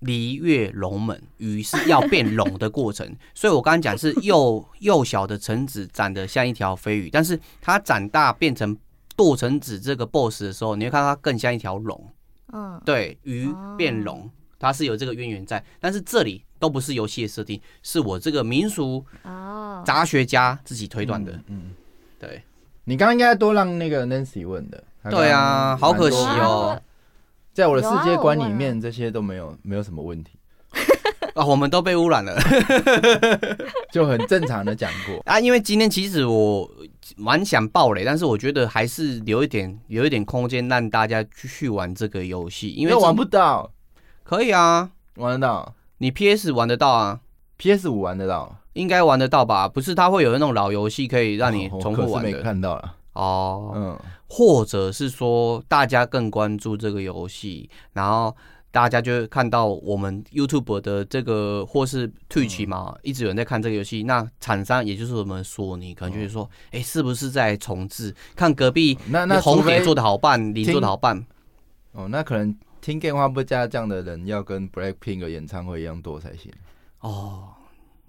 [0.04, 8.78] 离月龙门，鱼是要变龙的过程， 所以我刚刚讲是幼 幼小的橙子长得像一条飞鱼，但是它长大变成
[9.16, 12.10] 剁橙子这个 boss 的时候，你会看到它更像一条龙。
[12.52, 14.30] 嗯，对，鱼变龙，
[14.60, 19.04] 它是有这个渊源在，但是这里都不是游戏的设定，是我这个民俗
[19.86, 21.40] 杂学家自己推断的。
[21.48, 21.72] 嗯，
[22.20, 22.44] 对，
[22.84, 24.84] 你刚刚应该多让那个 Nancy 问的。
[25.10, 26.82] 对啊，好可惜哦。
[27.54, 30.40] 在我的世界观里面，这些都没有没有什么问题。
[31.36, 32.36] 啊，我们都被污染了，
[33.92, 35.20] 就很正常的讲过。
[35.26, 35.40] 啊。
[35.40, 36.70] 因为今天其实我
[37.16, 43.72] 蛮想爆雷，但是我觉得还是留一点有一点空间让大家继续玩这个游戏，因为玩不到，
[44.24, 47.20] 可以啊，玩得到，你 PS 玩得到啊
[47.58, 49.68] ，PS 五玩得到，应该玩得到吧？
[49.68, 52.96] 不是，它会有那种老游戏可以让你重复玩的，没看到了。
[53.14, 58.36] 哦，嗯，或者是说大家更关注这个游戏，然后
[58.72, 64.04] 大家就会看到我们 YouTube 的这个或是 Twitch 嘛，嗯、一直有人在看这个游戏。
[64.04, 68.16] 那厂商也就是我们索尼，可能就是说，哎、欸，是不是在重置？
[68.36, 71.24] 看隔壁那那红点做的好办，你做的好办。
[71.92, 76.52] 哦，那可能听电话不加这样的人要跟 Blackpink 的演唱会一样多才行。
[77.02, 77.50] 哦，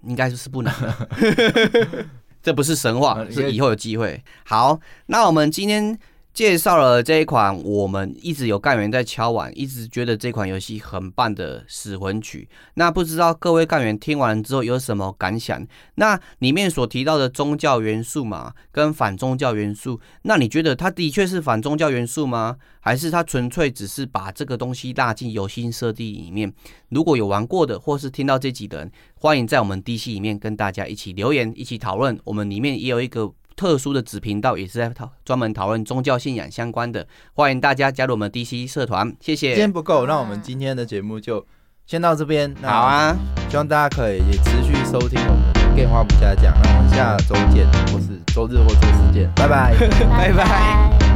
[0.05, 2.07] 应该是不能的。
[2.45, 4.23] 这不是神话，是以后有机会。
[4.45, 5.99] 好，那我们今天。
[6.35, 12.49] 介绍了这一款我们一直有干员在敲碗，一直觉得这款游戏很棒的《死魂曲》。
[12.75, 15.65] 那不知道各位干员听完之后有什么感想？
[15.95, 22.57] 那里面所提到的宗教元素嘛，跟反宗教元素，那你觉得它的确是反宗教元素吗？
[22.81, 26.53] 还是它纯粹只是把这个东西纳进游戏设定里面？
[26.89, 32.19] 如果有玩过的，或是听到这集的人，欢迎在我们 DC 里面跟大家一起留言，一起讨论。
[32.25, 33.33] 我们里面也有一个。
[33.57, 39.51] 特殊的子频道也是在讨专门讨论宗教信仰相关的，欢迎大家加入我们 DC 社团，谢谢。
[39.51, 41.45] 时间不够，那我们今天的节目就
[41.87, 42.55] 先到这边。
[42.63, 43.17] 好啊，
[43.49, 49.75] 希望大家可以也持续收听我们的电话不加讲，那我们下周见，或是周日或周四见，拜拜，
[50.11, 51.14] 拜拜。